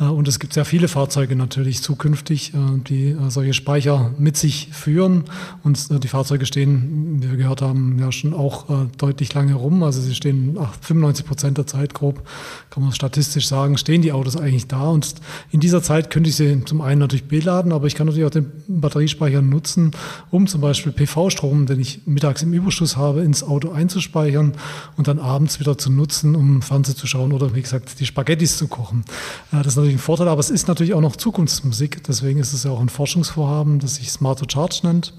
Äh, 0.00 0.04
und 0.04 0.28
es 0.28 0.38
gibt 0.38 0.54
sehr 0.54 0.64
viele 0.64 0.88
Fahrzeuge 0.88 1.36
natürlich 1.36 1.82
zukünftig, 1.82 2.54
äh, 2.54 2.78
die 2.88 3.18
solche 3.28 3.52
Speicher 3.52 4.12
mit 4.16 4.38
sich 4.38 4.70
führen. 4.72 5.24
Und 5.62 6.02
die 6.02 6.08
Fahrzeuge 6.08 6.46
stehen, 6.46 7.18
wie 7.20 7.30
wir 7.30 7.36
gehört 7.36 7.60
haben, 7.60 7.98
ja 7.98 8.10
schon 8.12 8.32
auch 8.32 8.64
deutlich 8.96 9.34
lange 9.34 9.54
rum. 9.54 9.82
Also 9.82 10.00
sie 10.00 10.14
stehen 10.14 10.56
95 10.80 11.26
Prozent 11.26 11.58
der 11.58 11.66
Zeit 11.66 11.92
grob, 11.92 12.26
kann 12.70 12.82
man 12.82 12.92
statistisch 12.92 13.46
sagen, 13.46 13.76
stehen 13.76 14.00
die 14.00 14.12
Autos 14.12 14.36
eigentlich 14.36 14.68
da. 14.68 14.88
Und 14.88 15.16
in 15.50 15.60
dieser 15.60 15.82
Zeit 15.82 16.08
könnte 16.08 16.30
ich 16.30 16.36
sie 16.36 16.64
zum 16.64 16.80
einen 16.80 17.00
natürlich 17.00 17.28
beladen, 17.28 17.72
aber 17.72 17.86
ich 17.86 17.94
kann 17.94 18.06
natürlich 18.06 18.24
auch 18.24 18.37
den 18.40 18.80
Batteriespeicher 18.80 19.42
nutzen, 19.42 19.92
um 20.30 20.46
zum 20.46 20.60
Beispiel 20.60 20.92
PV-Strom, 20.92 21.66
den 21.66 21.80
ich 21.80 22.06
mittags 22.06 22.42
im 22.42 22.52
Überschuss 22.52 22.96
habe, 22.96 23.22
ins 23.22 23.42
Auto 23.42 23.70
einzuspeichern 23.70 24.54
und 24.96 25.08
dann 25.08 25.18
abends 25.18 25.60
wieder 25.60 25.78
zu 25.78 25.90
nutzen, 25.90 26.34
um 26.34 26.62
Fernsehen 26.62 26.96
zu 26.96 27.06
schauen 27.06 27.32
oder 27.32 27.54
wie 27.54 27.62
gesagt 27.62 28.00
die 28.00 28.06
Spaghettis 28.06 28.58
zu 28.58 28.68
kochen. 28.68 29.04
Das 29.50 29.68
ist 29.68 29.76
natürlich 29.76 29.96
ein 29.96 30.00
Vorteil, 30.00 30.28
aber 30.28 30.40
es 30.40 30.50
ist 30.50 30.68
natürlich 30.68 30.94
auch 30.94 31.00
noch 31.00 31.16
Zukunftsmusik. 31.16 32.04
Deswegen 32.04 32.38
ist 32.38 32.52
es 32.52 32.64
ja 32.64 32.70
auch 32.70 32.80
ein 32.80 32.88
Forschungsvorhaben, 32.88 33.78
das 33.78 33.96
sich 33.96 34.10
Smart 34.10 34.38
to 34.38 34.46
Charge 34.48 34.80
nennt, 34.82 35.14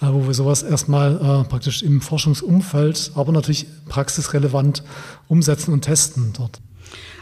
äh, 0.00 0.06
wo 0.06 0.26
wir 0.26 0.34
sowas 0.34 0.62
erstmal 0.62 1.16
äh, 1.16 1.48
praktisch 1.48 1.82
im 1.82 2.00
Forschungsumfeld, 2.00 3.12
aber 3.14 3.32
natürlich 3.32 3.66
praxisrelevant 3.88 4.82
umsetzen 5.28 5.72
und 5.72 5.82
testen 5.82 6.32
dort. 6.36 6.60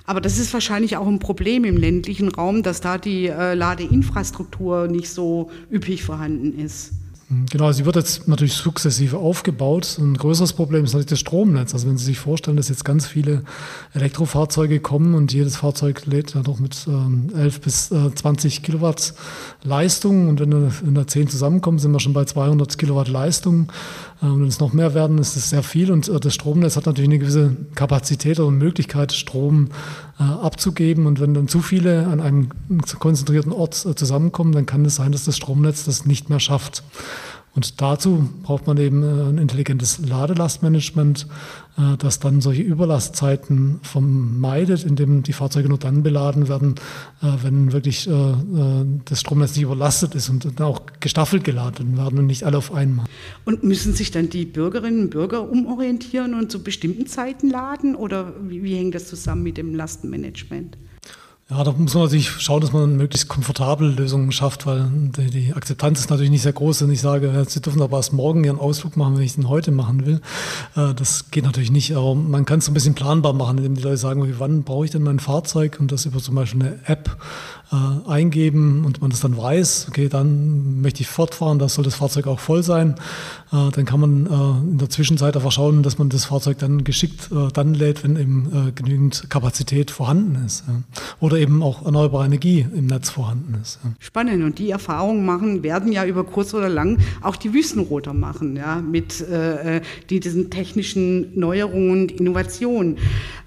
Aber 0.07 0.21
das 0.21 0.38
ist 0.38 0.53
wahrscheinlich 0.53 0.97
auch 0.97 1.07
ein 1.07 1.19
Problem 1.19 1.64
im 1.64 1.77
ländlichen 1.77 2.29
Raum, 2.29 2.62
dass 2.62 2.81
da 2.81 2.99
die 2.99 3.27
äh, 3.27 3.55
Ladeinfrastruktur 3.55 4.87
nicht 4.87 5.09
so 5.09 5.51
üppig 5.71 6.03
vorhanden 6.03 6.59
ist. 6.59 6.93
Genau, 7.51 7.73
sie 7.73 7.87
wird 7.87 7.97
jetzt 7.97 8.29
natürlich 8.29 8.53
sukzessive 8.53 9.17
aufgebaut. 9.17 9.97
Ein 9.99 10.14
größeres 10.14 10.53
Problem 10.53 10.85
ist 10.85 10.93
natürlich 10.93 11.09
das 11.09 11.21
Stromnetz. 11.21 11.73
Also 11.73 11.88
wenn 11.88 11.97
Sie 11.97 12.05
sich 12.05 12.19
vorstellen, 12.19 12.57
dass 12.57 12.69
jetzt 12.69 12.85
ganz 12.85 13.07
viele 13.07 13.43
Elektrofahrzeuge 13.95 14.81
kommen 14.81 15.14
und 15.14 15.33
jedes 15.33 15.57
Fahrzeug 15.57 16.05
lädt 16.05 16.35
ja 16.35 16.43
doch 16.43 16.59
mit 16.59 16.87
ähm, 16.87 17.31
11 17.35 17.61
bis 17.61 17.90
äh, 17.90 18.14
20 18.14 18.62
Kilowatt 18.62 19.14
Leistung 19.62 20.29
und 20.29 20.38
wenn, 20.38 20.53
wenn 20.53 20.95
da 20.95 21.07
10 21.07 21.29
zusammenkommen, 21.29 21.79
sind 21.79 21.93
wir 21.93 22.01
schon 22.01 22.12
bei 22.12 22.25
200 22.25 22.77
Kilowatt 22.77 23.09
Leistung. 23.09 23.69
Äh, 24.25 24.29
Und 24.29 24.41
wenn 24.41 24.49
es 24.49 24.61
noch 24.61 24.73
mehr 24.73 24.95
werden, 24.95 25.19
ist 25.19 25.37
es 25.37 25.51
sehr 25.51 25.63
viel. 25.63 25.91
Und 25.91 26.09
das 26.09 26.35
Stromnetz 26.35 26.77
hat 26.77 26.87
natürlich 26.87 27.11
eine 27.11 27.19
gewisse 27.19 27.57
Kapazität 27.75 28.41
oder 28.41 28.51
Möglichkeit, 28.51 29.13
Strom 29.13 29.69
abzugeben. 30.19 31.07
Und 31.07 31.21
wenn 31.21 31.35
dann 31.35 31.49
zu 31.49 31.61
viele 31.61 32.07
an 32.07 32.21
einem 32.21 32.49
konzentrierten 32.99 33.53
Ort 33.53 33.75
zusammenkommen, 33.75 34.53
dann 34.53 34.67
kann 34.67 34.85
es 34.85 34.97
sein, 34.97 35.13
dass 35.13 35.25
das 35.25 35.37
Stromnetz 35.37 35.85
das 35.85 36.07
nicht 36.07 36.31
mehr 36.31 36.41
schafft. 36.41 36.83
Und 37.55 37.81
dazu 37.81 38.29
braucht 38.43 38.67
man 38.67 38.77
eben 38.79 39.03
äh, 39.03 39.29
ein 39.29 39.38
intelligentes 39.38 40.01
Ladelastmanagement, 40.05 41.29
äh, 41.79 41.97
das 41.99 42.19
dann 42.19 42.40
solche 42.40 42.62
Überlastzeiten 42.62 43.79
vermeidet, 43.83 44.85
indem 44.85 45.23
die 45.23 45.33
Fahrzeuge 45.33 45.69
nur 45.69 45.79
dann 45.79 46.03
beladen 46.03 46.49
werden, 46.49 46.75
äh, 47.23 47.29
wenn 47.43 47.73
wirklich 47.73 48.09
das 49.05 49.21
Stromnetz 49.21 49.55
nicht 49.55 49.64
überlastet 49.64 50.14
ist 50.14 50.29
und 50.29 50.45
dann 50.45 50.67
auch 50.67 50.83
gestaffelt 51.01 51.45
geladen 51.45 51.97
werden 51.97 52.19
und 52.19 52.27
nicht 52.27 52.45
alle 52.45 52.59
auf 52.59 52.73
einmal. 52.75 53.07
Und 53.45 53.62
müssen 53.62 53.95
sich 53.95 54.11
dann 54.11 54.29
die 54.31 54.45
Bürgerinnen 54.45 55.05
und 55.05 55.11
Bürger 55.11 55.49
umorientieren 55.49 56.35
und 56.35 56.51
zu 56.51 56.62
bestimmten 56.62 57.07
Zeiten 57.07 57.51
laden 57.51 57.95
oder 57.95 58.33
wie, 58.43 58.62
wie 58.62 58.77
hängt 58.77 58.95
das 58.95 59.09
zusammen 59.09 59.43
mit 59.43 59.57
dem 59.57 59.75
Lastenmanagement? 59.75 60.77
Ja, 61.50 61.62
da 61.62 61.72
muss 61.72 61.92
man 61.92 62.04
natürlich 62.04 62.30
schauen, 62.30 62.62
dass 62.62 62.72
man 62.72 62.96
möglichst 62.96 63.28
komfortable 63.28 63.88
Lösungen 63.88 64.33
schafft, 64.33 64.64
weil 64.64 64.88
die, 65.14 65.52
Akzeptanz 65.52 66.00
ist 66.00 66.09
natürlich 66.09 66.30
nicht 66.30 66.40
sehr 66.40 66.54
groß. 66.54 66.80
Wenn 66.80 66.90
ich 66.90 67.02
sage, 67.02 67.44
Sie 67.46 67.61
dürfen 67.61 67.83
aber 67.83 67.98
erst 67.98 68.14
morgen 68.14 68.44
Ihren 68.44 68.59
Ausflug 68.59 68.96
machen, 68.96 69.16
wenn 69.16 69.24
ich 69.24 69.35
den 69.35 69.50
heute 69.50 69.70
machen 69.70 70.07
will. 70.07 70.22
Äh, 70.74 70.94
das 70.94 71.30
geht 71.30 71.44
natürlich 71.44 71.70
nicht, 71.70 71.94
aber 71.94 72.14
man 72.14 72.46
kann 72.46 72.61
es 72.61 72.64
so 72.64 72.70
ein 72.70 72.74
bisschen 72.74 72.94
planbar 72.94 73.35
machen, 73.35 73.59
indem 73.59 73.74
die 73.74 73.83
Leute 73.83 73.98
sagen, 73.98 74.26
wann 74.38 74.62
brauche 74.62 74.87
ich 74.87 74.90
denn 74.90 75.02
mein 75.02 75.18
Fahrzeug 75.20 75.76
und 75.80 75.92
das 75.92 76.07
über 76.07 76.18
zum 76.18 76.35
Beispiel 76.35 76.62
eine 76.62 76.78
App 76.87 77.14
äh, 77.75 78.11
eingeben 78.11 78.85
und 78.85 79.01
man 79.01 79.11
das 79.11 79.21
dann 79.21 79.37
weiß, 79.37 79.87
okay, 79.89 80.09
dann 80.09 80.81
möchte 80.81 81.01
ich 81.01 81.09
fortfahren, 81.09 81.59
da 81.59 81.69
soll 81.69 81.85
das 81.85 81.97
Fahrzeug 81.97 82.27
auch 82.27 82.39
voll 82.39 82.63
sein. 82.63 82.95
Äh, 83.53 83.71
dann 83.73 83.85
kann 83.85 84.01
man 84.01 84.27
äh, 84.27 84.71
in 84.71 84.79
der 84.79 84.91
Zwischenzeit 84.91 85.37
einfach 85.37 85.53
schauen, 85.53 85.83
dass 85.83 85.99
man 85.99 86.09
das 86.09 86.27
Fahrzeug 86.27 86.59
dann 86.59 86.85
geschickt 86.85 87.31
äh, 87.33 87.49
dann 87.53 87.75
lädt, 87.75 88.05
wenn 88.05 88.17
eben 88.17 88.69
äh, 88.69 88.73
genügend 88.73 89.29
Kapazität 89.29 89.91
vorhanden 89.91 90.45
ist. 90.45 90.65
Ja. 90.67 90.75
Oder 91.21 91.39
eben 91.39 91.63
auch 91.63 91.85
erneuerbare 91.85 92.27
Energie 92.27 92.67
im 92.75 92.87
Netz 92.87 93.11
vorhanden 93.11 93.59
ist. 93.61 93.81
Ja. 93.83 93.91
Spannend. 93.99 94.45
Und 94.45 94.59
die 94.59 94.71
Erfahrungen 94.71 95.25
machen, 95.25 95.63
werden 95.63 95.93
ja 95.93 96.05
über 96.05 96.25
kurz 96.25 96.55
oder 96.55 96.69
lang 96.69 96.99
auch 97.23 97.37
die 97.37 97.53
Wüstenroter 97.53 98.13
machen, 98.13 98.57
ja, 98.57 98.81
mit 98.81 99.21
äh, 99.21 99.81
die, 100.11 100.21
diesen 100.21 100.51
technischen 100.51 101.39
Neuerungen 101.39 101.91
und 101.91 102.13
Innovationen. 102.13 102.99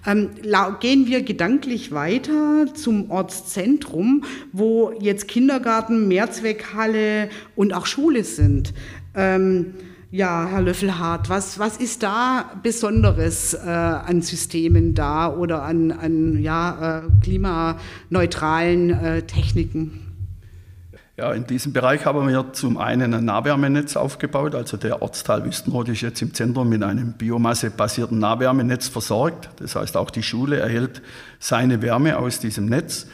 Ähm, 0.08 0.30
gehen 0.80 1.08
wir 1.08 1.22
gedanklich 1.22 1.92
weiter 1.92 2.66
zum 2.74 3.12
Ortszentrum, 3.12 4.17
wo 4.52 4.94
jetzt 5.00 5.28
Kindergarten, 5.28 6.08
Mehrzweckhalle 6.08 7.30
und 7.56 7.74
auch 7.74 7.86
Schule 7.86 8.24
sind. 8.24 8.74
Ähm, 9.16 9.74
ja, 10.10 10.48
Herr 10.50 10.62
Löffelhardt, 10.62 11.30
was, 11.30 11.60
was 11.60 11.78
ist 11.78 12.02
da 12.02 12.52
Besonderes 12.64 13.54
äh, 13.54 13.68
an 13.68 14.22
Systemen 14.22 14.94
da 14.94 15.34
oder 15.34 15.64
an, 15.64 15.92
an 15.92 16.42
ja, 16.42 17.00
äh, 17.00 17.02
klimaneutralen 17.22 18.90
äh, 18.92 19.22
Techniken? 19.24 20.08
Ja, 21.18 21.34
in 21.34 21.48
diesem 21.48 21.74
Bereich 21.74 22.06
haben 22.06 22.28
wir 22.28 22.54
zum 22.54 22.78
einen 22.78 23.12
ein 23.16 23.26
Nahwärmenetz 23.26 23.98
aufgebaut. 23.98 24.54
Also 24.54 24.78
der 24.78 25.02
Ortsteil 25.02 25.44
Wüstenrot 25.44 25.90
ist 25.90 26.02
jetzt 26.02 26.22
im 26.22 26.34
Zentrum 26.34 26.70
mit 26.70 26.84
einem 26.84 27.14
biomassebasierten 27.14 28.20
Nahwärmenetz 28.20 28.88
versorgt. 28.88 29.50
Das 29.60 29.76
heißt, 29.76 29.98
auch 29.98 30.12
die 30.12 30.22
Schule 30.22 30.60
erhält 30.60 31.02
seine 31.40 31.82
Wärme 31.82 32.20
aus 32.20 32.40
diesem 32.40 32.68
Netz. 32.68 33.08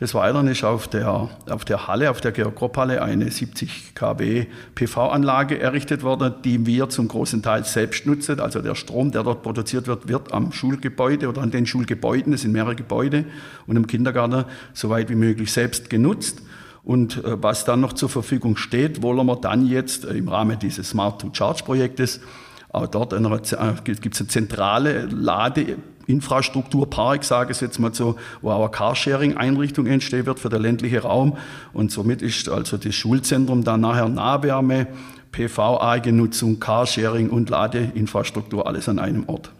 Des 0.00 0.12
Weiteren 0.12 0.48
ist 0.48 0.64
auf 0.64 0.88
der, 0.88 1.28
auf 1.48 1.64
der 1.64 1.86
Halle, 1.86 2.10
auf 2.10 2.20
der 2.20 2.32
Georg-Kropp-Halle, 2.32 3.00
eine 3.00 3.30
70 3.30 3.94
kW 3.94 4.46
PV-Anlage 4.74 5.60
errichtet 5.60 6.02
worden, 6.02 6.34
die 6.42 6.66
wir 6.66 6.88
zum 6.88 7.06
großen 7.06 7.42
Teil 7.42 7.64
selbst 7.64 8.04
nutzen. 8.04 8.40
Also 8.40 8.60
der 8.60 8.74
Strom, 8.74 9.12
der 9.12 9.22
dort 9.22 9.44
produziert 9.44 9.86
wird, 9.86 10.08
wird 10.08 10.32
am 10.32 10.50
Schulgebäude 10.50 11.28
oder 11.28 11.42
an 11.42 11.52
den 11.52 11.64
Schulgebäuden, 11.64 12.32
es 12.32 12.42
sind 12.42 12.50
mehrere 12.50 12.74
Gebäude, 12.74 13.24
und 13.68 13.76
im 13.76 13.86
Kindergarten 13.86 14.46
so 14.72 14.90
weit 14.90 15.10
wie 15.10 15.14
möglich 15.14 15.52
selbst 15.52 15.88
genutzt. 15.88 16.42
Und 16.82 17.24
äh, 17.24 17.40
was 17.40 17.64
dann 17.64 17.80
noch 17.80 17.92
zur 17.92 18.08
Verfügung 18.08 18.56
steht, 18.56 19.00
wollen 19.00 19.24
wir 19.24 19.36
dann 19.36 19.64
jetzt 19.64 20.04
äh, 20.04 20.14
im 20.14 20.28
Rahmen 20.28 20.58
dieses 20.58 20.90
Smart 20.90 21.20
to 21.20 21.30
Charge 21.32 21.62
Projektes 21.64 22.20
auch 22.74 22.88
dort 22.88 23.12
äh, 23.12 23.18
gibt 23.84 24.14
es 24.14 24.20
eine 24.20 24.28
zentrale 24.28 25.04
Ladeinfrastrukturpark, 26.06 27.24
sage 27.24 27.52
ich 27.52 27.60
jetzt 27.60 27.78
mal 27.78 27.94
so, 27.94 28.16
wo 28.42 28.50
auch 28.50 28.60
eine 28.60 28.70
Carsharing-Einrichtung 28.70 29.86
entstehen 29.86 30.26
wird 30.26 30.38
für 30.38 30.48
den 30.48 30.62
ländlichen 30.62 30.98
Raum. 30.98 31.36
Und 31.72 31.90
somit 31.90 32.22
ist 32.22 32.48
also 32.48 32.76
das 32.76 32.94
Schulzentrum 32.94 33.64
dann 33.64 33.80
nachher 33.80 34.08
Nahwärme, 34.08 34.86
PV-Eigennutzung, 35.32 36.60
Carsharing 36.60 37.30
und 37.30 37.50
Ladeinfrastruktur 37.50 38.66
alles 38.66 38.88
an 38.88 38.98
einem 38.98 39.28
Ort. 39.28 39.50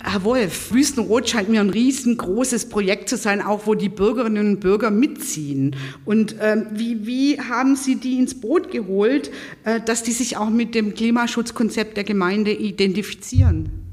Herr 0.00 0.22
Wolf, 0.22 0.72
Wüstenrot 0.72 1.28
scheint 1.28 1.48
mir 1.48 1.60
ein 1.60 1.70
riesengroßes 1.70 2.68
Projekt 2.68 3.08
zu 3.08 3.16
sein, 3.16 3.42
auch 3.42 3.66
wo 3.66 3.74
die 3.74 3.88
Bürgerinnen 3.88 4.46
und 4.46 4.60
Bürger 4.60 4.92
mitziehen. 4.92 5.74
Und 6.04 6.36
ähm, 6.40 6.66
wie, 6.72 7.04
wie 7.04 7.40
haben 7.40 7.74
Sie 7.74 7.96
die 7.96 8.16
ins 8.18 8.40
Boot 8.40 8.70
geholt, 8.70 9.32
äh, 9.64 9.80
dass 9.80 10.04
die 10.04 10.12
sich 10.12 10.36
auch 10.36 10.50
mit 10.50 10.76
dem 10.76 10.94
Klimaschutzkonzept 10.94 11.96
der 11.96 12.04
Gemeinde 12.04 12.52
identifizieren? 12.52 13.87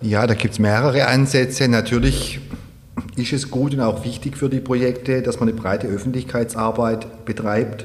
Ja, 0.00 0.26
da 0.26 0.34
gibt 0.34 0.54
es 0.54 0.58
mehrere 0.58 1.08
Ansätze. 1.08 1.68
Natürlich 1.68 2.40
ist 3.16 3.32
es 3.32 3.50
gut 3.50 3.74
und 3.74 3.80
auch 3.80 4.04
wichtig 4.04 4.36
für 4.36 4.48
die 4.48 4.60
Projekte, 4.60 5.22
dass 5.22 5.40
man 5.40 5.48
eine 5.48 5.58
breite 5.58 5.88
Öffentlichkeitsarbeit 5.88 7.24
betreibt 7.24 7.84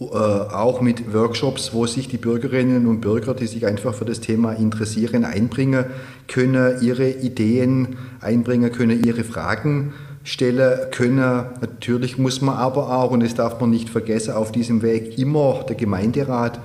äh, 0.00 0.04
auch 0.04 0.80
mit 0.80 1.12
Workshops, 1.12 1.72
wo 1.72 1.86
sich 1.86 2.08
die 2.08 2.16
Bürgerinnen 2.16 2.86
und 2.86 3.00
Bürger, 3.00 3.34
die 3.34 3.46
sich 3.46 3.66
einfach 3.66 3.94
für 3.94 4.04
das 4.04 4.20
Thema 4.20 4.52
interessieren, 4.52 5.24
einbringen 5.24 5.84
können, 6.28 6.82
ihre 6.82 7.08
Ideen 7.08 7.96
einbringen 8.20 8.72
können, 8.72 9.04
ihre 9.04 9.24
Fragen 9.24 9.92
stellen 10.24 10.90
können. 10.90 11.44
Natürlich 11.60 12.18
muss 12.18 12.40
man 12.40 12.56
aber 12.56 12.96
auch, 12.96 13.10
und 13.10 13.22
das 13.22 13.34
darf 13.34 13.60
man 13.60 13.70
nicht 13.70 13.90
vergessen, 13.90 14.34
auf 14.34 14.50
diesem 14.50 14.82
Weg 14.82 15.18
immer 15.18 15.64
der 15.68 15.76
Gemeinderat 15.76 16.58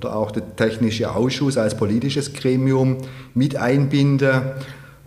oder 0.00 0.16
auch 0.16 0.30
der 0.30 0.56
technische 0.56 1.14
Ausschuss 1.14 1.58
als 1.58 1.76
politisches 1.76 2.32
Gremium 2.32 2.96
mit 3.34 3.56
einbinden 3.56 4.40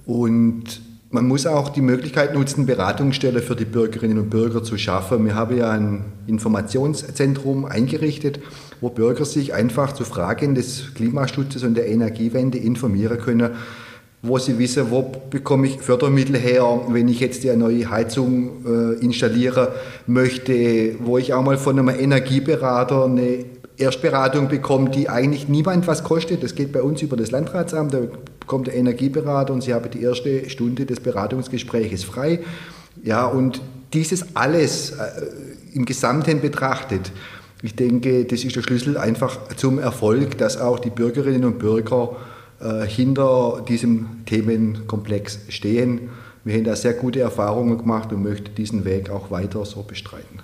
und 0.05 0.81
man 1.09 1.27
muss 1.27 1.45
auch 1.45 1.69
die 1.69 1.81
Möglichkeit 1.81 2.33
nutzen, 2.33 2.65
Beratungsstelle 2.65 3.43
für 3.43 3.55
die 3.55 3.65
Bürgerinnen 3.65 4.17
und 4.17 4.31
Bürger 4.31 4.63
zu 4.63 4.79
schaffen. 4.79 5.23
Wir 5.25 5.35
haben 5.35 5.55
ja 5.55 5.69
ein 5.69 6.05
Informationszentrum 6.25 7.65
eingerichtet, 7.65 8.39
wo 8.81 8.89
Bürger 8.89 9.23
sich 9.23 9.53
einfach 9.53 9.91
zu 9.91 10.05
Fragen 10.05 10.55
des 10.55 10.95
Klimaschutzes 10.95 11.63
und 11.63 11.75
der 11.75 11.87
Energiewende 11.87 12.57
informieren 12.57 13.19
können, 13.19 13.51
wo 14.23 14.39
sie 14.39 14.57
wissen, 14.57 14.89
wo 14.89 15.11
bekomme 15.29 15.67
ich 15.67 15.81
Fördermittel 15.81 16.37
her, 16.37 16.81
wenn 16.87 17.07
ich 17.07 17.19
jetzt 17.19 17.45
eine 17.45 17.57
neue 17.57 17.89
Heizung 17.91 18.65
äh, 18.65 18.93
installieren 19.03 19.67
möchte, 20.07 20.95
wo 20.99 21.19
ich 21.19 21.33
auch 21.33 21.43
mal 21.43 21.57
von 21.57 21.77
einem 21.77 21.89
Energieberater 21.89 23.05
eine 23.05 23.45
Erstberatung 23.77 24.49
bekommt, 24.49 24.95
die 24.95 25.09
eigentlich 25.09 25.47
niemand 25.47 25.87
was 25.87 26.03
kostet. 26.03 26.43
Das 26.43 26.55
geht 26.55 26.71
bei 26.71 26.81
uns 26.81 27.01
über 27.01 27.17
das 27.17 27.31
Landratsamt, 27.31 27.93
da 27.93 28.01
kommt 28.45 28.67
der 28.67 28.75
Energieberater 28.75 29.53
und 29.53 29.61
Sie 29.61 29.73
haben 29.73 29.89
die 29.89 30.01
erste 30.01 30.49
Stunde 30.49 30.85
des 30.85 30.99
Beratungsgespräches 30.99 32.03
frei. 32.03 32.39
Ja, 33.03 33.25
und 33.25 33.61
dieses 33.93 34.35
alles 34.35 34.91
äh, 34.91 34.95
im 35.73 35.85
Gesamten 35.85 36.41
betrachtet, 36.41 37.11
ich 37.63 37.75
denke, 37.75 38.25
das 38.25 38.43
ist 38.43 38.55
der 38.55 38.61
Schlüssel 38.61 38.97
einfach 38.97 39.55
zum 39.55 39.79
Erfolg, 39.79 40.37
dass 40.37 40.59
auch 40.59 40.79
die 40.79 40.89
Bürgerinnen 40.89 41.45
und 41.45 41.59
Bürger 41.59 42.17
äh, 42.59 42.85
hinter 42.85 43.63
diesem 43.67 44.25
Themenkomplex 44.25 45.39
stehen. 45.47 46.09
Wir 46.43 46.55
haben 46.55 46.65
da 46.65 46.75
sehr 46.75 46.93
gute 46.93 47.21
Erfahrungen 47.21 47.77
gemacht 47.77 48.11
und 48.11 48.21
möchten 48.21 48.53
diesen 48.55 48.83
Weg 48.83 49.09
auch 49.09 49.31
weiter 49.31 49.63
so 49.63 49.81
bestreiten. 49.81 50.42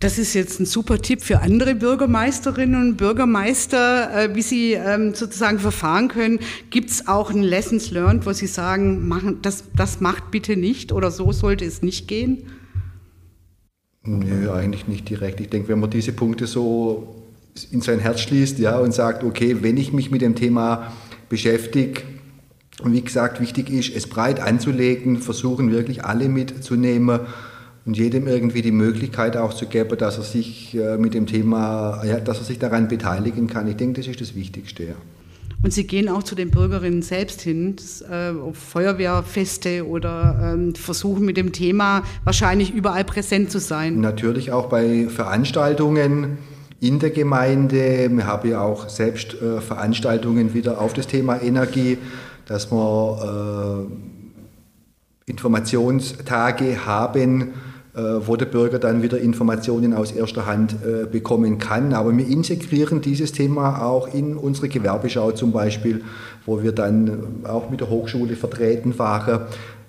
Das 0.00 0.18
ist 0.18 0.34
jetzt 0.34 0.60
ein 0.60 0.66
super 0.66 0.98
Tipp 0.98 1.22
für 1.22 1.40
andere 1.40 1.74
Bürgermeisterinnen 1.74 2.90
und 2.90 2.96
Bürgermeister, 2.96 4.24
äh, 4.24 4.34
wie 4.34 4.42
sie 4.42 4.72
ähm, 4.72 5.14
sozusagen 5.14 5.58
verfahren 5.58 6.08
können. 6.08 6.40
Gibt 6.70 6.90
es 6.90 7.08
auch 7.08 7.30
ein 7.30 7.42
Lessons 7.42 7.90
Learned, 7.90 8.26
wo 8.26 8.32
Sie 8.32 8.46
sagen, 8.46 9.38
das, 9.40 9.64
das 9.74 10.00
macht 10.00 10.30
bitte 10.30 10.56
nicht 10.56 10.92
oder 10.92 11.10
so 11.10 11.32
sollte 11.32 11.64
es 11.64 11.80
nicht 11.80 12.08
gehen? 12.08 12.46
Nö, 14.02 14.52
eigentlich 14.52 14.86
nicht 14.86 15.08
direkt. 15.08 15.40
Ich 15.40 15.48
denke, 15.48 15.68
wenn 15.68 15.80
man 15.80 15.88
diese 15.88 16.12
Punkte 16.12 16.46
so 16.46 17.22
in 17.70 17.80
sein 17.80 18.00
Herz 18.00 18.20
schließt 18.20 18.58
ja, 18.58 18.78
und 18.78 18.92
sagt, 18.92 19.24
okay, 19.24 19.58
wenn 19.62 19.76
ich 19.76 19.92
mich 19.92 20.10
mit 20.10 20.20
dem 20.20 20.34
Thema 20.34 20.92
beschäftige, 21.28 22.02
und 22.82 22.92
wie 22.92 23.02
gesagt, 23.02 23.40
wichtig 23.40 23.70
ist, 23.70 23.94
es 23.94 24.08
breit 24.08 24.40
anzulegen, 24.40 25.18
versuchen 25.18 25.70
wirklich 25.70 26.04
alle 26.04 26.28
mitzunehmen 26.28 27.20
und 27.86 27.96
jedem 27.96 28.26
irgendwie 28.26 28.62
die 28.62 28.72
Möglichkeit 28.72 29.36
auch 29.36 29.52
zu 29.52 29.66
geben, 29.66 29.98
dass 29.98 30.16
er 30.16 30.24
sich 30.24 30.74
äh, 30.74 30.96
mit 30.96 31.14
dem 31.14 31.26
Thema, 31.26 32.02
ja, 32.04 32.18
dass 32.18 32.38
er 32.38 32.44
sich 32.44 32.58
daran 32.58 32.88
beteiligen 32.88 33.46
kann. 33.46 33.68
Ich 33.68 33.76
denke, 33.76 34.00
das 34.00 34.08
ist 34.08 34.20
das 34.20 34.34
Wichtigste. 34.34 34.84
Ja. 34.84 34.94
Und 35.62 35.72
Sie 35.72 35.86
gehen 35.86 36.08
auch 36.10 36.22
zu 36.22 36.34
den 36.34 36.50
Bürgerinnen 36.50 37.00
selbst 37.00 37.40
hin, 37.40 37.76
äh, 38.10 38.30
auf 38.30 38.56
Feuerwehrfeste 38.56 39.86
oder 39.86 40.54
ähm, 40.54 40.74
versuchen 40.74 41.24
mit 41.24 41.38
dem 41.38 41.52
Thema 41.52 42.02
wahrscheinlich 42.24 42.72
überall 42.74 43.04
präsent 43.04 43.50
zu 43.50 43.58
sein. 43.60 44.00
Natürlich 44.00 44.52
auch 44.52 44.68
bei 44.68 45.08
Veranstaltungen 45.08 46.38
in 46.80 46.98
der 46.98 47.10
Gemeinde. 47.10 48.10
Wir 48.10 48.26
haben 48.26 48.48
ja 48.48 48.60
auch 48.60 48.90
selbst 48.90 49.34
äh, 49.40 49.60
Veranstaltungen 49.62 50.52
wieder 50.52 50.80
auf 50.80 50.92
das 50.92 51.06
Thema 51.06 51.40
Energie, 51.40 51.96
dass 52.46 52.70
wir 52.70 53.88
äh, 55.26 55.30
Informationstage 55.30 56.84
haben, 56.84 57.40
äh, 57.40 57.46
wo 57.94 58.36
der 58.36 58.46
Bürger 58.46 58.78
dann 58.78 59.02
wieder 59.02 59.18
Informationen 59.18 59.94
aus 59.94 60.12
erster 60.12 60.46
Hand 60.46 60.76
äh, 60.84 61.06
bekommen 61.06 61.58
kann. 61.58 61.92
Aber 61.92 62.16
wir 62.16 62.26
integrieren 62.26 63.00
dieses 63.00 63.32
Thema 63.32 63.84
auch 63.84 64.12
in 64.12 64.36
unsere 64.36 64.68
Gewerbeschau 64.68 65.32
zum 65.32 65.52
Beispiel, 65.52 66.02
wo 66.44 66.62
wir 66.62 66.72
dann 66.72 67.44
auch 67.44 67.70
mit 67.70 67.80
der 67.80 67.90
Hochschule 67.90 68.36
vertreten 68.36 68.98
waren 68.98 69.42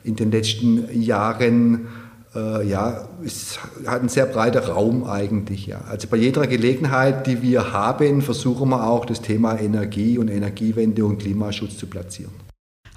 in 0.04 0.16
den 0.16 0.32
letzten 0.32 0.88
Jahren 0.94 1.88
äh, 2.36 2.68
ja, 2.68 3.08
es 3.24 3.58
hat 3.86 4.02
einen 4.02 4.10
sehr 4.10 4.26
breiten 4.26 4.64
Raum 4.64 5.06
eigentlich. 5.06 5.68
Ja. 5.68 5.82
Also 5.90 6.08
bei 6.08 6.18
jeder 6.18 6.46
Gelegenheit, 6.48 7.28
die 7.28 7.42
wir 7.42 7.72
haben, 7.72 8.22
versuchen 8.22 8.70
wir 8.70 8.86
auch 8.86 9.06
das 9.06 9.22
Thema 9.22 9.60
Energie 9.60 10.18
und 10.18 10.30
Energiewende 10.30 11.06
und 11.06 11.20
Klimaschutz 11.20 11.78
zu 11.78 11.88
platzieren. 11.88 12.34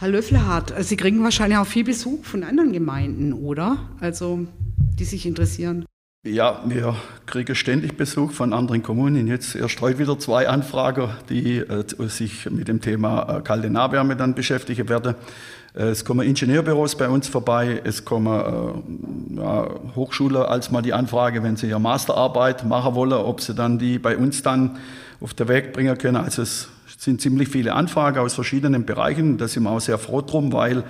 Herr 0.01 0.09
Löffelhardt, 0.09 0.75
Sie 0.81 0.97
kriegen 0.97 1.23
wahrscheinlich 1.23 1.59
auch 1.59 1.67
viel 1.67 1.85
Besuch 1.85 2.25
von 2.25 2.45
anderen 2.45 2.73
Gemeinden, 2.73 3.33
oder? 3.33 3.79
Also, 4.01 4.47
die 4.99 5.05
sich 5.05 5.27
interessieren. 5.27 5.85
Ja, 6.27 6.63
wir 6.67 6.97
kriegen 7.27 7.55
ständig 7.55 7.97
Besuch 7.97 8.33
von 8.33 8.53
anderen 8.53 8.83
Kommunen. 8.83 9.29
Jetzt 9.29 9.55
erst 9.55 9.81
heute 9.81 10.01
wieder 10.01 10.19
zwei 10.19 10.49
Anfrager, 10.49 11.17
die 11.31 11.59
äh, 11.59 11.85
sich 12.09 12.51
mit 12.51 12.67
dem 12.67 12.81
Thema 12.81 13.39
äh, 13.39 13.41
kalte 13.41 13.71
Nahwärme 13.71 14.17
dann 14.17 14.35
beschäftigen 14.35 14.89
werden. 14.89 15.15
Äh, 15.75 15.85
es 15.85 16.05
kommen 16.05 16.27
Ingenieurbüros 16.27 16.97
bei 16.97 17.09
uns 17.09 17.29
vorbei, 17.29 17.81
es 17.85 18.05
kommen 18.05 19.37
äh, 19.37 19.41
ja, 19.41 19.69
Hochschule 19.95 20.49
als 20.49 20.73
mal 20.73 20.83
die 20.83 20.93
Anfrage, 20.93 21.45
wenn 21.45 21.57
sie 21.57 21.69
ihre 21.69 21.81
Masterarbeit 21.81 22.65
machen 22.65 22.97
wollen, 22.97 23.13
ob 23.13 23.41
sie 23.41 23.55
dann 23.55 23.79
die 23.79 24.01
bei 24.01 24.17
uns 24.17 24.43
dann 24.43 24.77
auf 25.21 25.35
den 25.35 25.47
Weg 25.47 25.73
bringen 25.73 25.97
können. 25.97 26.17
Also 26.17 26.43
es 26.43 26.69
sind 26.99 27.21
ziemlich 27.21 27.49
viele 27.49 27.75
Anfragen 27.75 28.19
aus 28.19 28.35
verschiedenen 28.35 28.85
Bereichen. 28.85 29.39
Da 29.39 29.47
sind 29.47 29.63
wir 29.63 29.71
auch 29.71 29.81
sehr 29.81 29.99
froh 29.99 30.21
drum, 30.21 30.53
weil 30.53 30.83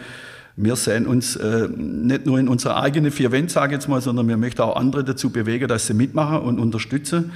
wir 0.61 0.75
sehen 0.75 1.07
uns 1.07 1.37
äh, 1.37 1.69
nicht 1.69 2.27
nur 2.27 2.39
in 2.39 2.49
unserer 2.49 2.83
eigenen 2.83 3.13
vier 3.13 3.31
Wände, 3.31 3.51
sage 3.51 3.75
ich 3.75 3.79
jetzt 3.79 3.89
mal, 3.89 4.01
sondern 4.01 4.27
wir 4.27 4.37
möchten 4.37 4.61
auch 4.61 4.75
andere 4.75 5.05
dazu 5.05 5.31
bewegen, 5.31 5.69
dass 5.69 5.87
sie 5.87 5.95
mitmachen 5.95 6.41
und 6.41 6.59
unterstützen. 6.59 7.31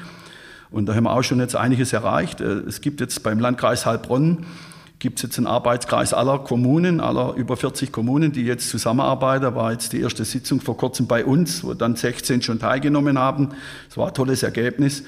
Und 0.72 0.86
da 0.86 0.94
haben 0.94 1.04
wir 1.04 1.12
auch 1.12 1.22
schon 1.22 1.38
jetzt 1.38 1.54
einiges 1.54 1.92
erreicht. 1.92 2.40
Äh, 2.40 2.62
es 2.66 2.80
gibt 2.80 3.00
jetzt 3.00 3.22
beim 3.22 3.38
Landkreis 3.38 3.86
Heilbronn 3.86 4.44
gibt 4.98 5.18
es 5.18 5.24
jetzt 5.24 5.38
einen 5.38 5.48
Arbeitskreis 5.48 6.14
aller 6.14 6.38
Kommunen, 6.38 7.00
aller 7.00 7.34
über 7.34 7.56
40 7.56 7.90
Kommunen, 7.90 8.30
die 8.30 8.42
jetzt 8.42 8.70
zusammenarbeiten. 8.70 9.42
Da 9.42 9.54
war 9.54 9.72
jetzt 9.72 9.92
die 9.92 10.00
erste 10.00 10.24
Sitzung 10.24 10.60
vor 10.60 10.76
kurzem 10.76 11.08
bei 11.08 11.24
uns, 11.24 11.64
wo 11.64 11.74
dann 11.74 11.96
16 11.96 12.40
schon 12.42 12.60
teilgenommen 12.60 13.18
haben. 13.18 13.48
Das 13.88 13.96
war 13.96 14.08
ein 14.08 14.14
tolles 14.14 14.44
Ergebnis. 14.44 15.02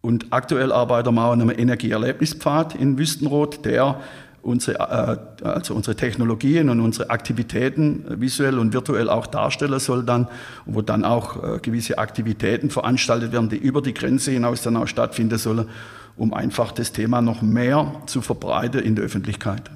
Und 0.00 0.26
aktuell 0.30 0.70
arbeiten 0.70 1.14
wir 1.14 1.24
auch 1.24 1.32
an 1.32 1.42
einem 1.42 1.50
Energieerlebnispfad 1.50 2.76
in 2.76 2.98
Wüstenrot, 2.98 3.64
der 3.64 4.00
unsere, 4.42 4.78
äh, 5.42 5.44
also 5.44 5.74
unsere 5.74 5.96
Technologien 5.96 6.68
und 6.68 6.80
unsere 6.80 7.10
Aktivitäten 7.10 8.04
visuell 8.20 8.58
und 8.58 8.72
virtuell 8.72 9.08
auch 9.08 9.26
darstellen 9.26 9.78
soll 9.78 10.04
dann, 10.04 10.28
wo 10.66 10.82
dann 10.82 11.04
auch 11.04 11.42
äh, 11.42 11.58
gewisse 11.60 11.98
Aktivitäten 11.98 12.70
veranstaltet 12.70 13.32
werden, 13.32 13.48
die 13.48 13.56
über 13.56 13.80
die 13.80 13.94
Grenze 13.94 14.32
hinaus 14.32 14.62
dann 14.62 14.76
auch 14.76 14.88
stattfinden 14.88 15.38
sollen 15.38 15.66
um 16.14 16.34
einfach 16.34 16.72
das 16.72 16.92
Thema 16.92 17.22
noch 17.22 17.40
mehr 17.40 18.02
zu 18.04 18.20
verbreiten 18.20 18.82
in 18.82 18.96
der 18.96 19.06
Öffentlichkeit 19.06 19.70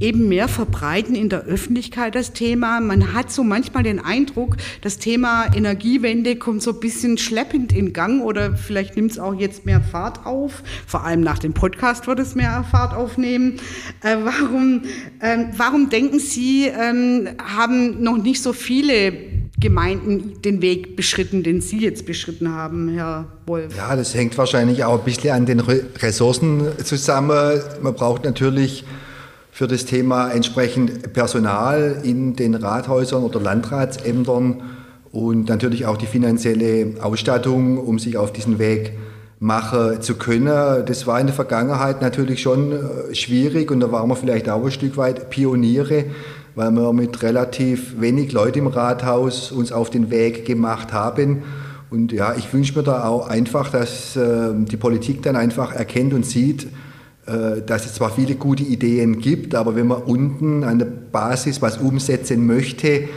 eben 0.00 0.28
mehr 0.28 0.48
verbreiten 0.48 1.14
in 1.14 1.28
der 1.28 1.44
Öffentlichkeit 1.44 2.14
das 2.14 2.32
Thema. 2.32 2.80
Man 2.80 3.14
hat 3.14 3.30
so 3.30 3.42
manchmal 3.42 3.82
den 3.82 3.98
Eindruck, 3.98 4.56
das 4.82 4.98
Thema 4.98 5.46
Energiewende 5.54 6.36
kommt 6.36 6.62
so 6.62 6.72
ein 6.72 6.80
bisschen 6.80 7.18
schleppend 7.18 7.72
in 7.72 7.92
Gang 7.92 8.22
oder 8.22 8.56
vielleicht 8.56 8.96
nimmt 8.96 9.12
es 9.12 9.18
auch 9.18 9.34
jetzt 9.34 9.64
mehr 9.64 9.80
Fahrt 9.80 10.26
auf. 10.26 10.62
Vor 10.86 11.04
allem 11.04 11.20
nach 11.20 11.38
dem 11.38 11.54
Podcast 11.54 12.06
wird 12.06 12.18
es 12.18 12.34
mehr 12.34 12.64
Fahrt 12.70 12.94
aufnehmen. 12.94 13.58
Äh, 14.02 14.16
warum, 14.22 14.82
äh, 15.20 15.44
warum 15.56 15.88
denken 15.88 16.18
Sie, 16.18 16.66
äh, 16.66 17.34
haben 17.38 18.02
noch 18.02 18.18
nicht 18.18 18.42
so 18.42 18.52
viele 18.52 19.12
Gemeinden 19.58 20.42
den 20.42 20.60
Weg 20.60 20.96
beschritten, 20.96 21.42
den 21.42 21.62
Sie 21.62 21.78
jetzt 21.78 22.04
beschritten 22.04 22.52
haben, 22.52 22.90
Herr 22.90 23.26
Wolf? 23.46 23.74
Ja, 23.74 23.96
das 23.96 24.14
hängt 24.14 24.36
wahrscheinlich 24.36 24.84
auch 24.84 24.98
ein 24.98 25.04
bisschen 25.04 25.30
an 25.30 25.46
den 25.46 25.60
Ressourcen 25.60 26.62
zusammen. 26.84 27.60
Man 27.80 27.94
braucht 27.94 28.24
natürlich 28.24 28.84
für 29.56 29.66
das 29.66 29.86
Thema 29.86 30.28
entsprechend 30.28 31.14
Personal 31.14 32.02
in 32.02 32.36
den 32.36 32.54
Rathäusern 32.54 33.22
oder 33.22 33.40
Landratsämtern 33.40 34.60
und 35.12 35.48
natürlich 35.48 35.86
auch 35.86 35.96
die 35.96 36.04
finanzielle 36.04 36.92
Ausstattung, 37.00 37.78
um 37.78 37.98
sich 37.98 38.18
auf 38.18 38.34
diesen 38.34 38.58
Weg 38.58 38.92
machen 39.40 40.02
zu 40.02 40.16
können. 40.16 40.84
Das 40.84 41.06
war 41.06 41.18
in 41.18 41.28
der 41.28 41.34
Vergangenheit 41.34 42.02
natürlich 42.02 42.42
schon 42.42 42.72
äh, 42.72 43.14
schwierig 43.14 43.70
und 43.70 43.80
da 43.80 43.90
waren 43.90 44.10
wir 44.10 44.16
vielleicht 44.16 44.50
auch 44.50 44.62
ein 44.62 44.70
Stück 44.70 44.98
weit 44.98 45.30
Pioniere 45.30 46.04
weil 46.54 46.70
wir 46.70 46.94
mit 46.94 47.22
relativ 47.22 48.00
wenig 48.00 48.32
Leuten 48.32 48.60
im 48.60 48.66
Rathaus 48.66 49.52
uns 49.52 49.72
auf 49.72 49.90
den 49.90 50.10
Weg 50.10 50.46
gemacht 50.46 50.90
haben. 50.90 51.42
Und 51.90 52.12
ja, 52.12 52.34
ich 52.34 52.50
wünsche 52.50 52.74
mir 52.78 52.82
da 52.82 53.04
auch 53.04 53.28
einfach, 53.28 53.70
dass 53.70 54.16
äh, 54.16 54.54
die 54.54 54.78
Politik 54.78 55.22
dann 55.22 55.36
einfach 55.36 55.74
erkennt 55.74 56.14
und 56.14 56.24
sieht, 56.24 56.66
dass 57.26 57.86
es 57.86 57.94
zwar 57.94 58.10
viele 58.10 58.36
gute 58.36 58.62
Ideen 58.62 59.18
gibt, 59.18 59.56
aber 59.56 59.74
wenn 59.74 59.88
man 59.88 60.02
unten 60.02 60.62
an 60.62 60.78
der 60.78 60.86
Basis 60.86 61.60
was 61.60 61.78
umsetzen 61.78 62.46
möchte, 62.46 63.08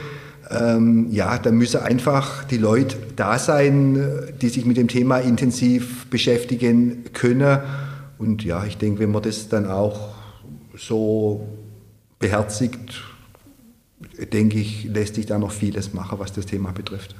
ähm, 0.50 1.08
ja, 1.12 1.38
dann 1.38 1.56
müssen 1.56 1.82
einfach 1.82 2.44
die 2.44 2.58
Leute 2.58 2.98
da 3.16 3.38
sein, 3.38 4.02
die 4.42 4.50
sich 4.50 4.66
mit 4.66 4.78
dem 4.78 4.88
Thema 4.88 5.20
intensiv 5.20 6.08
beschäftigen 6.08 7.04
können. 7.14 7.60
Und 8.18 8.44
ja, 8.44 8.66
ich 8.66 8.78
denke, 8.78 9.02
wenn 9.02 9.12
man 9.12 9.22
das 9.22 9.48
dann 9.48 9.68
auch 9.68 10.16
so 10.76 11.48
beherzigt, 12.18 13.04
denke 14.34 14.58
ich, 14.60 14.86
lässt 14.86 15.16
sich 15.16 15.26
da 15.26 15.38
noch 15.38 15.52
vieles 15.52 15.94
machen, 15.94 16.20
was 16.20 16.34
das 16.34 16.46
Thema 16.46 16.72
betrifft. 16.72 17.16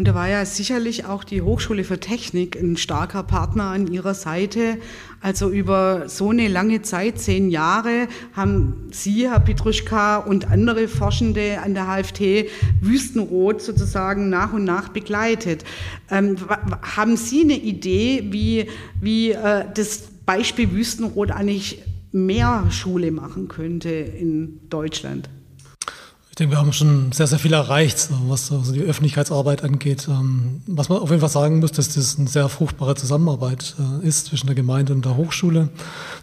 Und 0.00 0.08
da 0.08 0.14
war 0.14 0.30
ja 0.30 0.46
sicherlich 0.46 1.04
auch 1.04 1.24
die 1.24 1.42
Hochschule 1.42 1.84
für 1.84 2.00
Technik 2.00 2.56
ein 2.56 2.78
starker 2.78 3.22
Partner 3.22 3.64
an 3.64 3.86
ihrer 3.86 4.14
Seite. 4.14 4.78
Also 5.20 5.50
über 5.50 6.08
so 6.08 6.30
eine 6.30 6.48
lange 6.48 6.80
Zeit, 6.80 7.18
zehn 7.18 7.50
Jahre, 7.50 8.08
haben 8.32 8.88
Sie, 8.92 9.28
Herr 9.28 9.40
Petruschka, 9.40 10.16
und 10.16 10.50
andere 10.50 10.88
Forschende 10.88 11.60
an 11.62 11.74
der 11.74 11.84
HFT 11.84 12.48
Wüstenrot 12.80 13.60
sozusagen 13.60 14.30
nach 14.30 14.54
und 14.54 14.64
nach 14.64 14.88
begleitet. 14.88 15.64
Ähm, 16.10 16.36
haben 16.80 17.18
Sie 17.18 17.42
eine 17.42 17.58
Idee, 17.58 18.24
wie, 18.30 18.68
wie 19.02 19.32
äh, 19.32 19.66
das 19.74 20.04
Beispiel 20.24 20.72
Wüstenrot 20.72 21.30
eigentlich 21.30 21.82
mehr 22.10 22.64
Schule 22.70 23.10
machen 23.10 23.48
könnte 23.48 23.90
in 23.90 24.60
Deutschland? 24.70 25.28
Denke, 26.40 26.54
wir 26.54 26.58
haben 26.58 26.72
schon 26.72 27.12
sehr, 27.12 27.26
sehr 27.26 27.38
viel 27.38 27.52
erreicht, 27.52 28.08
was 28.26 28.50
also 28.50 28.72
die 28.72 28.80
Öffentlichkeitsarbeit 28.80 29.62
angeht. 29.62 30.08
Ähm, 30.08 30.62
was 30.66 30.88
man 30.88 30.96
auf 30.98 31.10
jeden 31.10 31.20
Fall 31.20 31.28
sagen 31.28 31.58
muss, 31.60 31.72
dass 31.72 31.92
das 31.94 32.18
eine 32.18 32.28
sehr 32.28 32.48
fruchtbare 32.48 32.94
Zusammenarbeit 32.94 33.74
äh, 33.78 34.06
ist 34.06 34.24
zwischen 34.26 34.46
der 34.46 34.54
Gemeinde 34.54 34.94
und 34.94 35.04
der 35.04 35.16
Hochschule. 35.16 35.68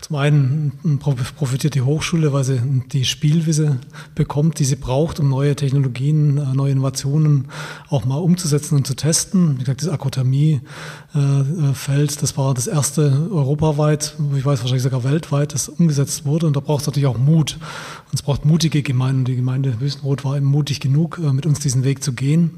Zum 0.02 0.16
einen 0.16 1.00
profitiert 1.00 1.76
die 1.76 1.82
Hochschule, 1.82 2.34
weil 2.34 2.44
sie 2.44 2.60
die 2.92 3.06
Spielwiese 3.06 3.78
bekommt, 4.16 4.58
die 4.60 4.66
sie 4.66 4.78
braucht, 4.78 5.20
um 5.20 5.30
neue 5.30 5.56
Technologien, 5.56 6.38
äh, 6.38 6.56
neue 6.56 6.72
Innovationen 6.72 7.50
auch 7.90 8.06
mal 8.06 8.18
umzusetzen 8.18 8.76
und 8.76 8.88
zu 8.88 8.96
testen. 8.96 9.56
Wie 9.56 9.60
gesagt, 9.60 9.82
das 9.82 9.90
Akothermie-Feld, 9.90 12.24
das 12.24 12.38
war 12.38 12.54
das 12.54 12.68
erste 12.68 13.28
europaweit, 13.32 14.16
ich 14.36 14.46
weiß 14.46 14.62
wahrscheinlich 14.62 14.84
sogar 14.84 15.04
weltweit, 15.04 15.54
das 15.54 15.68
umgesetzt 15.70 16.26
wurde. 16.26 16.48
Und 16.48 16.56
da 16.56 16.62
braucht 16.62 16.82
es 16.82 16.88
natürlich 16.88 17.08
auch 17.08 17.18
Mut. 17.18 17.58
Und 18.06 18.14
es 18.14 18.22
braucht 18.22 18.46
mutige 18.46 18.84
Gemeinden. 18.84 19.26
Die 19.26 19.36
Gemeinde 19.36 19.82
Wüstenrot 20.08 20.24
war 20.24 20.38
eben 20.38 20.46
mutig 20.46 20.80
genug, 20.80 21.20
äh, 21.24 21.34
mit 21.34 21.46
uns 21.46 21.60
diesen 21.60 21.84
Weg 21.84 22.04
zu 22.04 22.14
gehen. 22.14 22.52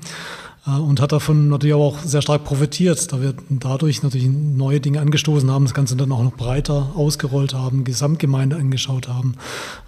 Äh, 0.68 0.72
und 0.72 1.02
hat 1.02 1.12
davon 1.12 1.50
natürlich 1.50 1.76
auch 1.76 2.00
sehr 2.00 2.22
stark 2.22 2.44
profitiert, 2.44 3.12
da 3.12 3.22
wir 3.22 3.34
dadurch 3.50 4.04
natürlich 4.04 4.30
neue 4.30 4.80
Dinge 4.80 5.00
angestoßen 5.00 5.50
haben, 5.50 5.66
das 5.66 5.74
Ganze 5.74 5.96
dann 5.96 6.12
auch 6.12 6.24
noch 6.24 6.36
breiter 6.36 6.92
ausgerollt 6.96 7.54
haben, 7.54 7.84
Gesamtgemeinde 7.84 8.56
angeschaut 8.56 9.08
haben 9.08 9.36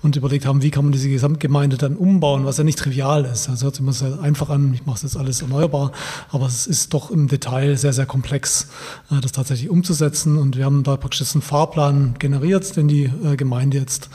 und 0.02 0.16
überlegt 0.16 0.46
haben, 0.46 0.62
wie 0.64 0.72
kann 0.72 0.86
man 0.86 0.94
diese 0.94 1.10
Gesamtgemeinde 1.10 1.78
dann 1.78 1.96
umbauen, 1.96 2.46
was 2.46 2.58
ja 2.58 2.64
nicht 2.64 2.80
trivial 2.80 3.26
ist. 3.26 3.50
Also 3.50 3.66
hört 3.66 3.76
sich 3.76 3.84
immer 3.84 3.94
sehr 3.94 4.22
einfach 4.22 4.50
an, 4.50 4.74
ich 4.74 4.86
mache 4.86 4.98
es 4.98 5.04
jetzt 5.04 5.18
alles 5.18 5.42
erneuerbar, 5.42 5.92
aber 6.32 6.46
es 6.48 6.68
ist 6.68 6.94
doch 6.94 7.12
im 7.12 7.28
Detail 7.28 7.78
sehr, 7.78 7.94
sehr 7.94 8.06
komplex, 8.06 8.70
äh, 9.12 9.20
das 9.22 9.34
tatsächlich 9.34 9.70
umzusetzen. 9.70 10.38
Und 10.38 10.58
wir 10.58 10.66
haben 10.66 10.84
da 10.84 10.98
praktisch 10.98 11.34
einen 11.34 11.42
Fahrplan 11.42 12.16
generiert, 12.18 12.76
den 12.76 12.88
die 12.88 13.12
Gemeinde 13.38 13.78
jetzt 13.78 14.10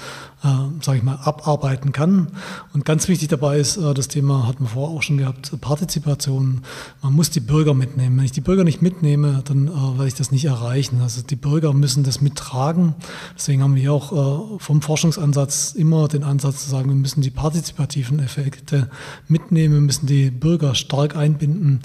äh, 0.45 0.49
sage 0.83 0.99
ich 0.99 1.05
mal, 1.05 1.17
abarbeiten 1.17 1.93
kann. 1.93 2.29
Und 2.75 2.85
ganz 2.85 3.09
wichtig 3.09 3.29
dabei 3.29 3.59
ist, 3.59 3.77
äh, 3.77 3.95
das 3.95 4.09
Thema 4.09 4.47
hatten 4.47 4.65
wir 4.65 4.69
vorher 4.69 4.97
auch 4.97 5.03
schon 5.03 5.19
gehabt, 5.19 5.59
Partizipation. 5.61 6.63
Man 7.03 7.13
muss 7.15 7.31
die 7.31 7.41
Bürger 7.41 7.75
mitnehmen. 7.75 8.19
Wenn 8.19 8.25
ich 8.25 8.33
die 8.33 8.41
Bürger 8.41 8.65
nicht 8.65 8.83
mitnehme, 8.83 9.43
dann 9.45 9.69
äh, 9.69 9.71
werde 9.71 10.09
ich 10.09 10.15
das 10.15 10.31
nicht 10.31 10.45
erreichen. 10.45 11.01
Also 11.01 11.23
die 11.23 11.37
Bürger 11.37 11.73
müssen 11.73 12.05
das 12.05 12.21
mittragen. 12.21 12.95
Deswegen 13.35 13.63
haben 13.63 13.75
wir 13.75 13.93
auch 13.93 14.13
äh, 14.13 14.59
vom 14.59 14.83
Forschungsansatz 14.83 15.73
immer 15.73 16.09
den 16.09 16.23
Ansatz 16.23 16.65
zu 16.65 16.71
sagen, 16.71 16.89
wir 16.89 16.97
müssen 16.97 17.23
die 17.23 17.31
partizipativen 17.31 18.21
Effekte 18.21 18.91
mitnehmen, 19.29 19.75
wir 19.75 19.81
müssen 19.81 20.07
die 20.07 20.31
Bürger 20.31 20.75
stark 20.75 21.17
einbinden, 21.17 21.81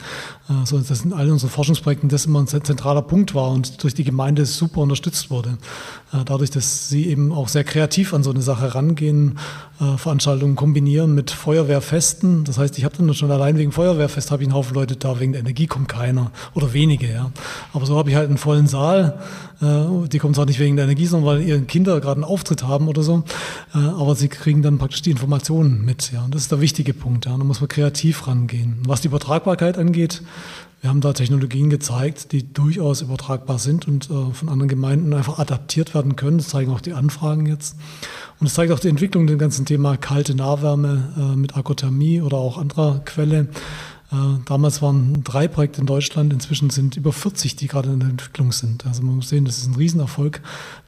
äh, 0.50 0.66
so 0.66 0.78
dass 0.78 1.06
in 1.06 1.14
all 1.14 1.32
unseren 1.32 1.50
Forschungsprojekten 1.50 2.10
das 2.10 2.26
immer 2.26 2.40
ein 2.40 2.48
zentraler 2.48 3.02
Punkt 3.02 3.34
war 3.34 3.52
und 3.52 3.82
durch 3.84 3.94
die 3.94 4.04
Gemeinde 4.04 4.46
super 4.46 4.82
unterstützt 4.82 5.30
wurde. 5.30 5.58
Äh, 6.14 6.26
dadurch, 6.26 6.50
dass 6.52 6.90
sie 6.90 7.08
eben 7.08 7.32
auch 7.32 7.48
sehr 7.48 7.64
kreativ 7.64 8.14
an 8.14 8.24
so 8.24 8.32
eine 8.32 8.42
Sache 8.42 8.76
rangehen, 8.76 9.38
äh, 9.80 9.98
Veranstaltungen 9.98 10.56
kombinieren 10.56 11.16
mit 11.16 11.32
Feuerwehrfesten. 11.32 12.44
Das 12.44 12.58
heißt, 12.58 12.78
ich 12.78 12.84
habe 12.84 12.98
dann 12.98 13.14
schon 13.14 13.32
allein 13.32 13.58
wegen 13.58 13.72
Feuerwehrfest 13.72 14.32
habe 14.32 14.44
ich 14.44 14.50
einen 14.50 14.56
Haufen 14.56 14.76
Leute 14.76 14.98
da, 14.98 15.20
wegen 15.20 15.32
der 15.32 15.42
Energie 15.42 15.68
kommt 15.68 15.88
keiner 15.88 16.32
oder 16.54 16.74
wenige. 16.74 17.10
Ja. 17.10 17.32
Aber 17.74 17.86
so 17.86 17.98
habe 17.98 18.10
ich 18.10 18.16
halt 18.16 18.28
einen 18.28 18.38
vollen 18.38 18.68
Saal. 18.68 19.20
Äh, 19.62 20.08
die 20.10 20.20
kommen 20.20 20.34
zwar 20.34 20.46
nicht 20.46 20.60
wegen 20.60 20.76
der 20.76 20.86
Energie, 20.86 21.06
sondern 21.06 21.30
weil 21.30 21.42
ihre 21.44 21.62
Kinder 21.62 22.00
gerade 22.02 22.16
einen 22.16 22.24
Auftritt 22.26 22.64
haben 22.64 22.88
oder 22.88 23.04
so. 23.04 23.24
Aber 23.74 24.16
sie 24.16 24.28
kriegen 24.28 24.62
dann 24.62 24.78
praktisch 24.78 25.02
die 25.02 25.12
Informationen 25.12 25.86
mit. 25.86 26.12
Ja. 26.12 26.24
Und 26.24 26.36
das 26.36 26.44
ist 26.44 26.52
der 26.52 26.60
wichtige 26.60 26.94
Punkt. 26.94 27.26
Ja. 27.26 27.38
Da 27.38 27.44
muss 27.44 27.62
man 27.62 27.70
kreativ 27.70 28.28
rangehen. 28.28 28.80
Was 28.86 29.02
die 29.02 29.08
Übertragbarkeit 29.08 29.78
angeht, 29.78 30.22
wir 30.82 30.90
haben 30.90 31.02
da 31.02 31.14
Technologien 31.14 31.70
gezeigt, 31.70 32.32
die 32.32 32.52
durchaus 32.52 33.02
übertragbar 33.02 33.60
sind 33.60 33.88
und 33.88 34.10
äh, 34.10 34.34
von 34.34 34.50
anderen 34.50 34.68
Gemeinden 34.68 35.14
einfach 35.14 35.38
adaptiert 35.38 35.94
werden 35.94 36.16
können. 36.16 36.40
Das 36.40 36.50
zeigen 36.50 36.72
auch 36.72 36.82
die 36.82 36.94
Anfragen 36.94 37.46
jetzt. 37.46 37.78
Und 38.40 38.48
es 38.48 38.56
zeigt 38.56 38.72
auch 38.72 38.80
die 38.80 38.90
Entwicklung 38.90 39.28
dem 39.28 39.38
ganzen 39.38 39.68
Thema 39.68 39.96
kalte 39.96 40.34
Nahwärme 40.34 41.14
äh, 41.16 41.36
mit 41.36 41.56
Akothermie 41.56 42.22
oder 42.22 42.38
auch 42.38 42.58
anderer 42.58 43.00
Quelle. 43.06 43.50
Äh, 44.12 44.16
damals 44.46 44.82
waren 44.82 45.24
drei 45.24 45.48
Projekte 45.48 45.82
in 45.82 45.86
Deutschland, 45.86 46.34
inzwischen 46.34 46.72
sind 46.72 46.98
über 46.98 47.14
40, 47.14 47.56
die 47.56 47.68
gerade 47.68 47.92
in 47.92 48.00
der 48.00 48.10
Entwicklung 48.10 48.52
sind. 48.52 48.88
Also 48.88 49.04
man 49.04 49.18
muss 49.18 49.30
sehen, 49.30 49.46
das 49.46 49.60
ist 49.60 49.68
ein 49.68 49.76
Riesenerfolg, 49.76 50.42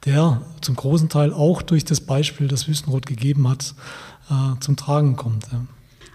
der 0.06 0.42
zum 0.62 0.76
großen 0.76 1.08
Teil 1.08 1.32
auch 1.32 1.62
durch 1.62 1.86
das 1.86 2.02
Beispiel, 2.02 2.48
das 2.48 2.68
Wüstenrot 2.68 3.06
gegeben 3.06 3.48
hat, 3.48 3.76
äh, 4.32 4.60
zum 4.60 4.76
Tragen 4.76 5.16
kommt. 5.16 5.46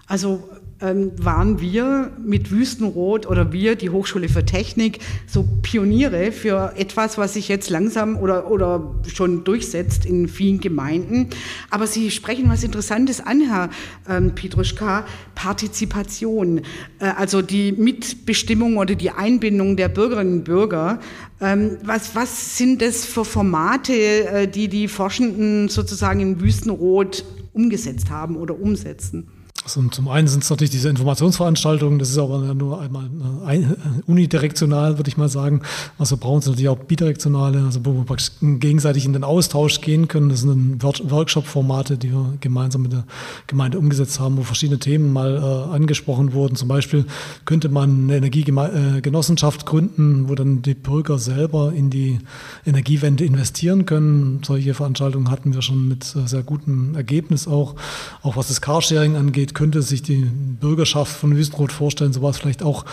Also 0.05 0.49
waren 0.81 1.59
wir 1.59 2.11
mit 2.23 2.51
Wüstenrot 2.51 3.25
oder 3.27 3.51
wir, 3.51 3.75
die 3.75 3.89
Hochschule 3.89 4.29
für 4.29 4.45
Technik, 4.45 4.99
so 5.27 5.45
Pioniere 5.61 6.31
für 6.31 6.73
etwas, 6.77 7.17
was 7.17 7.33
sich 7.33 7.49
jetzt 7.49 7.69
langsam 7.69 8.17
oder, 8.17 8.49
oder 8.49 8.95
schon 9.13 9.43
durchsetzt 9.43 10.05
in 10.05 10.27
vielen 10.27 10.61
Gemeinden. 10.61 11.27
Aber 11.69 11.85
Sie 11.85 12.11
sprechen 12.11 12.49
was 12.49 12.63
Interessantes 12.63 13.19
an, 13.19 13.41
Herr 13.41 13.69
ähm, 14.07 14.35
Pietruschka, 14.35 15.05
Partizipation, 15.35 16.59
äh, 16.99 17.05
also 17.17 17.41
die 17.41 17.73
Mitbestimmung 17.73 18.77
oder 18.77 18.95
die 18.95 19.11
Einbindung 19.11 19.75
der 19.75 19.89
Bürgerinnen 19.89 20.39
und 20.39 20.43
Bürger. 20.45 20.99
Ähm, 21.41 21.77
was, 21.83 22.15
was 22.15 22.57
sind 22.57 22.81
das 22.81 23.05
für 23.05 23.25
Formate, 23.25 23.93
äh, 23.93 24.47
die 24.47 24.69
die 24.69 24.87
Forschenden 24.87 25.67
sozusagen 25.67 26.19
in 26.21 26.41
Wüstenrot 26.41 27.25
umgesetzt 27.53 28.09
haben 28.09 28.37
oder 28.37 28.59
umsetzen? 28.59 29.27
Also 29.77 29.87
zum 29.89 30.07
einen 30.07 30.27
sind 30.27 30.43
es 30.43 30.49
natürlich 30.49 30.71
diese 30.71 30.89
Informationsveranstaltungen, 30.89 31.99
das 31.99 32.09
ist 32.09 32.17
aber 32.17 32.39
nur 32.55 32.81
einmal 32.81 33.05
äh, 33.47 33.65
unidirektional, 34.07 34.97
würde 34.97 35.09
ich 35.09 35.17
mal 35.17 35.29
sagen. 35.29 35.61
Was 35.99 36.09
wir 36.09 36.17
brauchen, 36.17 36.41
sind 36.41 36.53
natürlich 36.53 36.69
auch 36.69 36.79
bidirektionale, 36.79 37.63
also 37.63 37.85
wo 37.85 37.93
wir 37.93 38.03
praktisch 38.03 38.31
gegenseitig 38.41 39.05
in 39.05 39.13
den 39.13 39.23
Austausch 39.23 39.81
gehen 39.81 40.07
können. 40.07 40.29
Das 40.29 40.41
sind 40.41 40.81
Workshop-Formate, 40.83 41.97
die 41.97 42.11
wir 42.11 42.33
gemeinsam 42.41 42.81
mit 42.81 42.93
der 42.93 43.03
Gemeinde 43.45 43.77
umgesetzt 43.77 44.19
haben, 44.19 44.37
wo 44.37 44.43
verschiedene 44.43 44.79
Themen 44.79 45.13
mal 45.13 45.37
äh, 45.37 45.75
angesprochen 45.75 46.33
wurden. 46.33 46.55
Zum 46.55 46.67
Beispiel 46.67 47.05
könnte 47.45 47.69
man 47.69 48.03
eine 48.03 48.17
Energiegenossenschaft 48.17 49.67
gründen, 49.67 50.29
wo 50.29 50.35
dann 50.35 50.63
die 50.63 50.73
Bürger 50.73 51.19
selber 51.19 51.73
in 51.73 51.91
die 51.91 52.19
Energiewende 52.65 53.23
investieren 53.23 53.85
können. 53.85 54.41
Solche 54.43 54.73
Veranstaltungen 54.73 55.29
hatten 55.29 55.53
wir 55.53 55.61
schon 55.61 55.87
mit 55.87 56.15
äh, 56.15 56.27
sehr 56.27 56.41
gutem 56.41 56.95
Ergebnis 56.95 57.47
auch, 57.47 57.75
auch 58.23 58.35
was 58.35 58.47
das 58.47 58.61
Carsharing 58.61 59.15
angeht 59.15 59.53
könnte 59.59 59.81
sich 59.81 60.01
die 60.01 60.21
Bürgerschaft 60.21 61.11
von 61.11 61.35
Wüstenrot 61.35 61.73
vorstellen, 61.73 62.13
sowas 62.13 62.37
vielleicht 62.37 62.63
auch 62.63 62.85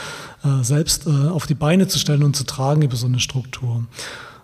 äh, 0.43 0.65
selbst 0.65 1.07
äh, 1.07 1.11
auf 1.11 1.47
die 1.47 1.55
Beine 1.55 1.87
zu 1.87 1.97
stellen 2.01 2.25
und 2.25 2.35
zu 2.35 2.43
tragen 2.43 2.83
über 2.83 2.97
so 2.97 3.07
eine 3.07 3.21
Struktur. 3.21 3.85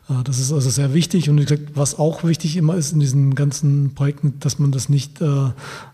Äh, 0.08 0.22
das 0.22 0.38
ist 0.38 0.52
also 0.52 0.70
sehr 0.70 0.94
wichtig 0.94 1.28
und 1.30 1.44
was 1.74 1.98
auch 1.98 2.22
wichtig 2.22 2.56
immer 2.56 2.76
ist 2.76 2.92
in 2.92 3.00
diesen 3.00 3.35
ganzen 3.35 3.94
Projekten, 3.96 4.35
dass 4.38 4.61
man 4.61 4.70
das 4.70 4.88
nicht 4.88 5.20
äh, 5.20 5.50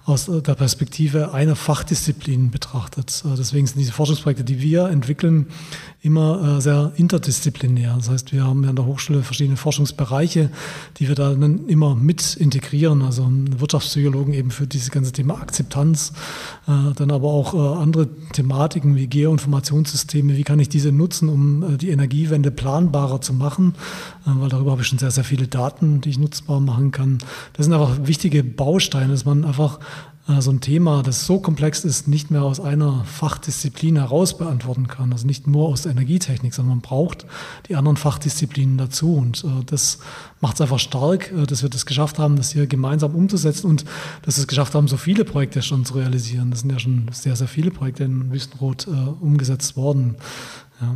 aus 0.08 0.26
der 0.26 0.54
Perspektive 0.54 1.34
einer 1.34 1.54
Fachdisziplin 1.54 2.50
betrachtet. 2.50 3.22
Äh, 3.24 3.36
deswegen 3.36 3.66
sind 3.66 3.78
diese 3.78 3.92
Forschungsprojekte, 3.92 4.44
die 4.44 4.60
wir 4.60 4.88
entwickeln, 4.88 5.46
immer 6.00 6.60
sehr 6.60 6.92
interdisziplinär. 6.94 7.94
Das 7.96 8.08
heißt, 8.08 8.32
wir 8.32 8.44
haben 8.44 8.64
an 8.64 8.76
der 8.76 8.86
Hochschule 8.86 9.22
verschiedene 9.22 9.56
Forschungsbereiche, 9.56 10.48
die 10.98 11.08
wir 11.08 11.16
da 11.16 11.34
dann 11.34 11.66
immer 11.66 11.96
mit 11.96 12.36
integrieren. 12.36 13.02
Also 13.02 13.28
Wirtschaftspsychologen 13.28 14.32
eben 14.32 14.52
für 14.52 14.68
dieses 14.68 14.92
ganze 14.92 15.10
Thema 15.10 15.40
Akzeptanz, 15.42 16.12
dann 16.66 17.10
aber 17.10 17.28
auch 17.28 17.80
andere 17.80 18.08
Thematiken 18.32 18.94
wie 18.94 19.08
Geoinformationssysteme. 19.08 20.36
Wie 20.36 20.44
kann 20.44 20.60
ich 20.60 20.68
diese 20.68 20.92
nutzen, 20.92 21.28
um 21.28 21.78
die 21.78 21.90
Energiewende 21.90 22.52
planbarer 22.52 23.20
zu 23.20 23.34
machen? 23.34 23.74
Äh, 24.28 24.40
weil 24.40 24.48
darüber 24.48 24.72
habe 24.72 24.82
ich 24.82 24.88
schon 24.88 24.98
sehr, 24.98 25.10
sehr 25.10 25.24
viele 25.24 25.48
Daten, 25.48 26.00
die 26.00 26.10
ich 26.10 26.18
nutzbar 26.18 26.60
machen 26.60 26.90
kann. 26.90 27.18
Das 27.54 27.66
sind 27.66 27.74
einfach 27.74 27.96
wichtige 28.02 28.44
Bausteine, 28.44 29.12
dass 29.12 29.24
man 29.24 29.44
einfach 29.44 29.78
äh, 29.78 29.82
so 30.40 30.50
ein 30.50 30.60
Thema, 30.60 31.02
das 31.02 31.24
so 31.24 31.40
komplex 31.40 31.86
ist, 31.86 32.06
nicht 32.06 32.30
mehr 32.30 32.42
aus 32.42 32.60
einer 32.60 33.02
Fachdisziplin 33.04 33.96
heraus 33.96 34.36
beantworten 34.36 34.86
kann. 34.86 35.10
Also 35.10 35.26
nicht 35.26 35.46
nur 35.46 35.68
aus 35.68 35.82
der 35.82 35.92
Energietechnik, 35.92 36.52
sondern 36.52 36.76
man 36.76 36.80
braucht 36.82 37.24
die 37.68 37.76
anderen 37.76 37.96
Fachdisziplinen 37.96 38.76
dazu. 38.76 39.14
Und 39.14 39.42
äh, 39.44 39.64
das 39.64 40.00
macht 40.42 40.56
es 40.56 40.60
einfach 40.60 40.78
stark, 40.78 41.32
dass 41.46 41.62
wir 41.62 41.70
das 41.70 41.86
geschafft 41.86 42.18
haben, 42.18 42.36
das 42.36 42.52
hier 42.52 42.66
gemeinsam 42.66 43.14
umzusetzen 43.14 43.68
und 43.68 43.86
dass 44.20 44.36
wir 44.36 44.42
es 44.42 44.48
geschafft 44.48 44.74
haben, 44.74 44.86
so 44.86 44.98
viele 44.98 45.24
Projekte 45.24 45.62
schon 45.62 45.86
zu 45.86 45.94
realisieren. 45.94 46.50
Das 46.50 46.60
sind 46.60 46.72
ja 46.72 46.78
schon 46.78 47.06
sehr, 47.10 47.34
sehr 47.34 47.48
viele 47.48 47.70
Projekte 47.70 48.04
in 48.04 48.30
Wüstenrot 48.30 48.86
umgesetzt 49.20 49.78
worden. 49.78 50.16
Ja. 50.82 50.94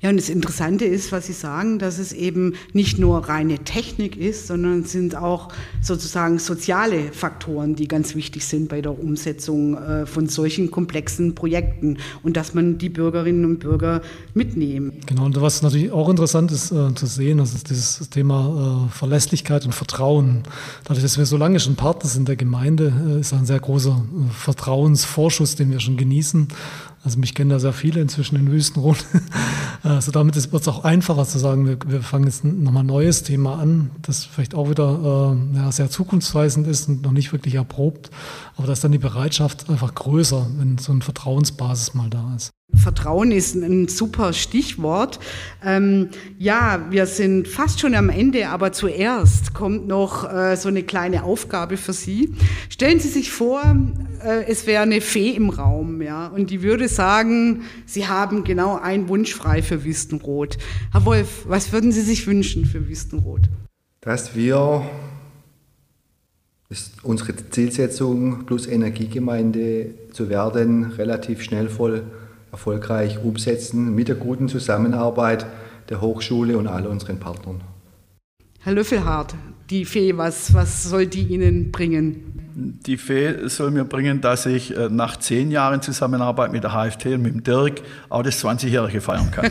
Ja, 0.00 0.10
und 0.10 0.16
das 0.16 0.28
Interessante 0.28 0.84
ist, 0.84 1.12
was 1.12 1.26
Sie 1.26 1.32
sagen, 1.32 1.78
dass 1.78 1.98
es 1.98 2.12
eben 2.12 2.54
nicht 2.72 2.98
nur 2.98 3.28
reine 3.28 3.58
Technik 3.60 4.16
ist, 4.16 4.46
sondern 4.46 4.80
es 4.80 4.92
sind 4.92 5.16
auch 5.16 5.48
sozusagen 5.80 6.38
soziale 6.38 7.12
Faktoren, 7.12 7.74
die 7.74 7.88
ganz 7.88 8.14
wichtig 8.14 8.44
sind 8.44 8.68
bei 8.68 8.80
der 8.80 8.98
Umsetzung 8.98 9.76
äh, 9.76 10.06
von 10.06 10.28
solchen 10.28 10.70
komplexen 10.70 11.34
Projekten 11.34 11.98
und 12.22 12.36
dass 12.36 12.54
man 12.54 12.78
die 12.78 12.88
Bürgerinnen 12.88 13.44
und 13.44 13.60
Bürger 13.60 14.02
mitnehmen. 14.34 14.92
Genau, 15.06 15.24
und 15.24 15.40
was 15.40 15.62
natürlich 15.62 15.90
auch 15.90 16.08
interessant 16.08 16.52
ist 16.52 16.70
äh, 16.70 16.94
zu 16.94 17.06
sehen, 17.06 17.38
das 17.38 17.54
ist 17.54 17.70
dieses 17.70 18.10
Thema 18.10 18.88
äh, 18.88 18.92
Verlässlichkeit 18.92 19.64
und 19.64 19.74
Vertrauen. 19.74 20.42
Dadurch, 20.84 21.02
dass 21.02 21.18
wir 21.18 21.26
so 21.26 21.36
lange 21.36 21.60
schon 21.60 21.76
Partner 21.76 22.08
sind 22.10 22.28
der 22.28 22.36
Gemeinde, 22.36 23.18
ist 23.20 23.32
ein 23.32 23.46
sehr 23.46 23.60
großer 23.60 24.04
Vertrauensvorschuss, 24.32 25.56
den 25.56 25.70
wir 25.70 25.80
schon 25.80 25.96
genießen. 25.96 26.48
Also 27.04 27.18
mich 27.18 27.34
kennen 27.34 27.50
da 27.50 27.58
sehr 27.58 27.74
viele 27.74 28.00
inzwischen 28.00 28.36
in 28.36 28.50
Wüstenrot. 28.50 29.04
also 29.94 30.12
damit 30.12 30.34
wird 30.34 30.62
es 30.62 30.68
auch 30.68 30.84
einfacher 30.84 31.24
zu 31.26 31.38
sagen, 31.38 31.66
wir, 31.66 31.78
wir 31.86 32.02
fangen 32.02 32.26
jetzt 32.26 32.44
nochmal 32.44 32.82
ein 32.82 32.86
neues 32.86 33.22
Thema 33.22 33.58
an, 33.58 33.90
das 34.02 34.24
vielleicht 34.24 34.54
auch 34.54 34.70
wieder 34.70 35.36
äh, 35.54 35.56
ja, 35.56 35.72
sehr 35.72 35.90
zukunftsweisend 35.90 36.66
ist 36.66 36.88
und 36.88 37.02
noch 37.02 37.12
nicht 37.12 37.32
wirklich 37.32 37.54
erprobt. 37.54 38.10
Aber 38.56 38.66
da 38.66 38.72
ist 38.72 38.84
dann 38.84 38.92
die 38.92 38.98
Bereitschaft 38.98 39.68
einfach 39.70 39.94
größer, 39.94 40.46
wenn 40.58 40.78
so 40.78 40.92
eine 40.92 41.02
Vertrauensbasis 41.02 41.94
mal 41.94 42.10
da 42.10 42.34
ist. 42.36 42.50
Vertrauen 42.72 43.32
ist 43.32 43.54
ein 43.54 43.88
super 43.88 44.32
Stichwort. 44.32 45.20
Ähm, 45.64 46.10
ja, 46.38 46.86
wir 46.90 47.06
sind 47.06 47.48
fast 47.48 47.80
schon 47.80 47.94
am 47.94 48.08
Ende, 48.08 48.48
aber 48.48 48.72
zuerst 48.72 49.54
kommt 49.54 49.86
noch 49.86 50.30
äh, 50.30 50.56
so 50.56 50.68
eine 50.68 50.82
kleine 50.82 51.24
Aufgabe 51.24 51.76
für 51.76 51.92
Sie. 51.92 52.34
Stellen 52.68 53.00
Sie 53.00 53.08
sich 53.08 53.30
vor, 53.30 53.62
äh, 54.22 54.44
es 54.48 54.66
wäre 54.66 54.82
eine 54.82 55.00
Fee 55.00 55.30
im 55.30 55.50
Raum, 55.50 56.02
ja, 56.02 56.26
und 56.26 56.50
die 56.50 56.62
würde 56.62 56.88
sagen, 56.88 57.62
Sie 57.86 58.06
haben 58.06 58.44
genau 58.44 58.76
einen 58.76 59.08
Wunsch 59.08 59.34
frei 59.34 59.62
für 59.62 59.84
Wüstenrot. 59.84 60.58
Herr 60.92 61.04
Wolf, 61.04 61.44
was 61.46 61.72
würden 61.72 61.92
Sie 61.92 62.02
sich 62.02 62.26
wünschen 62.26 62.64
für 62.64 62.88
Wüstenrot? 62.88 63.42
Dass 64.00 64.34
wir 64.34 64.84
ist 66.70 67.04
unsere 67.04 67.36
Zielsetzung 67.50 68.46
plus 68.46 68.66
Energiegemeinde 68.66 69.94
zu 70.12 70.28
werden, 70.28 70.92
relativ 70.92 71.42
schnell 71.42 71.68
voll 71.68 72.02
erfolgreich 72.54 73.18
umsetzen 73.22 73.94
mit 73.96 74.06
der 74.06 74.14
guten 74.14 74.48
Zusammenarbeit 74.48 75.44
der 75.88 76.00
Hochschule 76.00 76.56
und 76.56 76.68
all 76.68 76.86
unseren 76.86 77.18
Partnern. 77.18 77.60
Herr 78.60 78.72
Löffelhardt, 78.72 79.34
die 79.70 79.84
Fee, 79.84 80.16
was, 80.16 80.54
was 80.54 80.84
soll 80.84 81.06
die 81.06 81.24
Ihnen 81.24 81.72
bringen? 81.72 82.80
Die 82.86 82.96
Fee 82.96 83.48
soll 83.48 83.72
mir 83.72 83.84
bringen, 83.84 84.20
dass 84.20 84.46
ich 84.46 84.74
äh, 84.76 84.88
nach 84.88 85.16
zehn 85.16 85.50
Jahren 85.50 85.82
Zusammenarbeit 85.82 86.52
mit 86.52 86.62
der 86.62 86.70
HFT 86.70 87.06
und 87.06 87.22
mit 87.22 87.34
dem 87.34 87.42
Dirk 87.42 87.82
auch 88.08 88.22
das 88.22 88.42
20-Jährige 88.42 89.00
feiern 89.00 89.30
kann. 89.32 89.50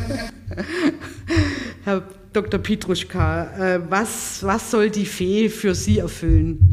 Herr 1.83 2.03
Dr. 2.31 2.59
Pietruschka, 2.59 3.75
äh, 3.75 3.81
was, 3.89 4.41
was 4.43 4.71
soll 4.71 4.89
die 4.89 5.05
Fee 5.05 5.49
für 5.49 5.75
Sie 5.75 5.99
erfüllen? 5.99 6.72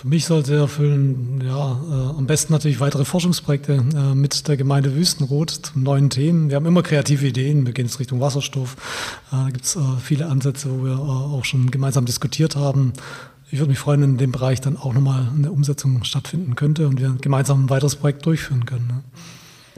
Für 0.00 0.06
mich 0.06 0.26
sollte 0.26 0.54
er 0.54 0.60
erfüllen, 0.60 1.42
ja, 1.44 1.72
äh, 1.72 2.16
am 2.16 2.28
besten 2.28 2.52
natürlich 2.52 2.78
weitere 2.78 3.04
Forschungsprojekte 3.04 3.72
äh, 3.72 4.14
mit 4.14 4.46
der 4.46 4.56
Gemeinde 4.56 4.94
Wüstenrot 4.94 5.50
zu 5.50 5.76
neuen 5.76 6.08
Themen. 6.08 6.50
Wir 6.50 6.54
haben 6.54 6.66
immer 6.66 6.84
kreative 6.84 7.26
Ideen, 7.26 7.66
wir 7.66 7.72
gehen 7.72 7.86
jetzt 7.86 7.98
Richtung 7.98 8.20
Wasserstoff. 8.20 8.76
Äh, 9.32 9.46
da 9.46 9.50
gibt 9.50 9.64
es 9.64 9.74
äh, 9.74 9.80
viele 10.00 10.26
Ansätze, 10.26 10.70
wo 10.70 10.84
wir 10.84 10.92
äh, 10.92 10.94
auch 10.94 11.44
schon 11.44 11.72
gemeinsam 11.72 12.04
diskutiert 12.04 12.54
haben. 12.54 12.92
Ich 13.50 13.58
würde 13.58 13.70
mich 13.70 13.80
freuen, 13.80 14.00
wenn 14.02 14.10
in 14.10 14.18
dem 14.18 14.30
Bereich 14.30 14.60
dann 14.60 14.76
auch 14.76 14.94
nochmal 14.94 15.32
eine 15.36 15.50
Umsetzung 15.50 16.04
stattfinden 16.04 16.54
könnte 16.54 16.86
und 16.86 17.00
wir 17.00 17.16
gemeinsam 17.20 17.64
ein 17.64 17.70
weiteres 17.70 17.96
Projekt 17.96 18.24
durchführen 18.24 18.66
können. 18.66 18.86
Ne? 18.86 19.02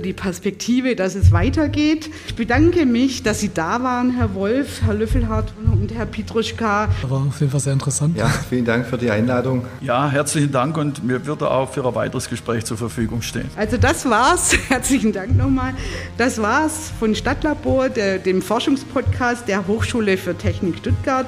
Die 0.01 0.13
Perspektive, 0.13 0.97
dass 0.97 1.15
es 1.15 1.33
weitergeht. 1.33 2.11
Ich 2.27 2.35
bedanke 2.35 2.87
mich, 2.87 3.23
dass 3.23 3.41
Sie 3.41 3.51
da 3.53 3.83
waren, 3.83 4.11
Herr 4.11 4.35
Wolf, 4.35 4.83
Herr 4.85 4.95
Löffelhardt 4.95 5.53
und 5.71 5.95
Herr 5.95 6.07
Pietruschka. 6.07 6.89
Das 7.03 7.11
war 7.11 7.27
auf 7.27 7.41
jeden 7.41 7.53
Fall 7.53 7.61
sehr 7.61 7.73
interessant. 7.73 8.17
Ja, 8.17 8.29
vielen 8.29 8.65
Dank 8.65 8.87
für 8.87 8.99
die 8.99 9.11
Einladung. 9.11 9.65
Ja, 9.81 10.11
herzlichen 10.11 10.53
Dank 10.53 10.77
und 10.77 11.05
mir 11.05 11.25
würde 11.27 11.51
auch 11.51 11.73
für 11.73 11.87
ein 11.87 11.95
weiteres 11.95 12.29
Gespräch 12.29 12.65
zur 12.65 12.77
Verfügung 12.77 13.23
stehen. 13.23 13.49
Also 13.57 13.77
das 13.77 14.09
war's. 14.09 14.57
Herzlichen 14.69 15.13
Dank 15.13 15.37
nochmal. 15.37 15.75
Das 16.19 16.41
war's 16.41 16.93
von 16.99 17.15
Stadtlabor, 17.15 17.89
der, 17.89 18.19
dem 18.19 18.43
Forschungspodcast 18.43 19.49
der 19.49 19.67
Hochschule 19.67 20.17
für 20.17 20.37
Technik 20.37 20.79
Stuttgart. 20.79 21.27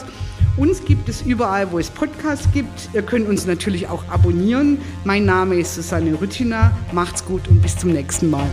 Uns 0.56 0.84
gibt 0.84 1.08
es 1.08 1.22
überall, 1.22 1.70
wo 1.72 1.78
es 1.78 1.88
Podcasts 1.90 2.46
gibt. 2.52 2.90
Ihr 2.92 3.02
könnt 3.02 3.28
uns 3.28 3.46
natürlich 3.46 3.88
auch 3.88 4.04
abonnieren. 4.08 4.78
Mein 5.04 5.24
Name 5.24 5.54
ist 5.56 5.74
Susanne 5.74 6.20
Rüttiner. 6.20 6.72
Macht's 6.92 7.24
gut 7.24 7.48
und 7.48 7.62
bis 7.62 7.76
zum 7.76 7.90
nächsten 7.90 8.28
Mal. 8.28 8.48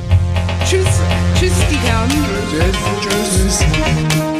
Tschüss. 0.65 0.87
Tschüss, 1.35 1.53
die 1.69 1.77
Herren. 1.87 2.09
Tschüss. 2.51 3.59
Tschüss. 3.59 4.38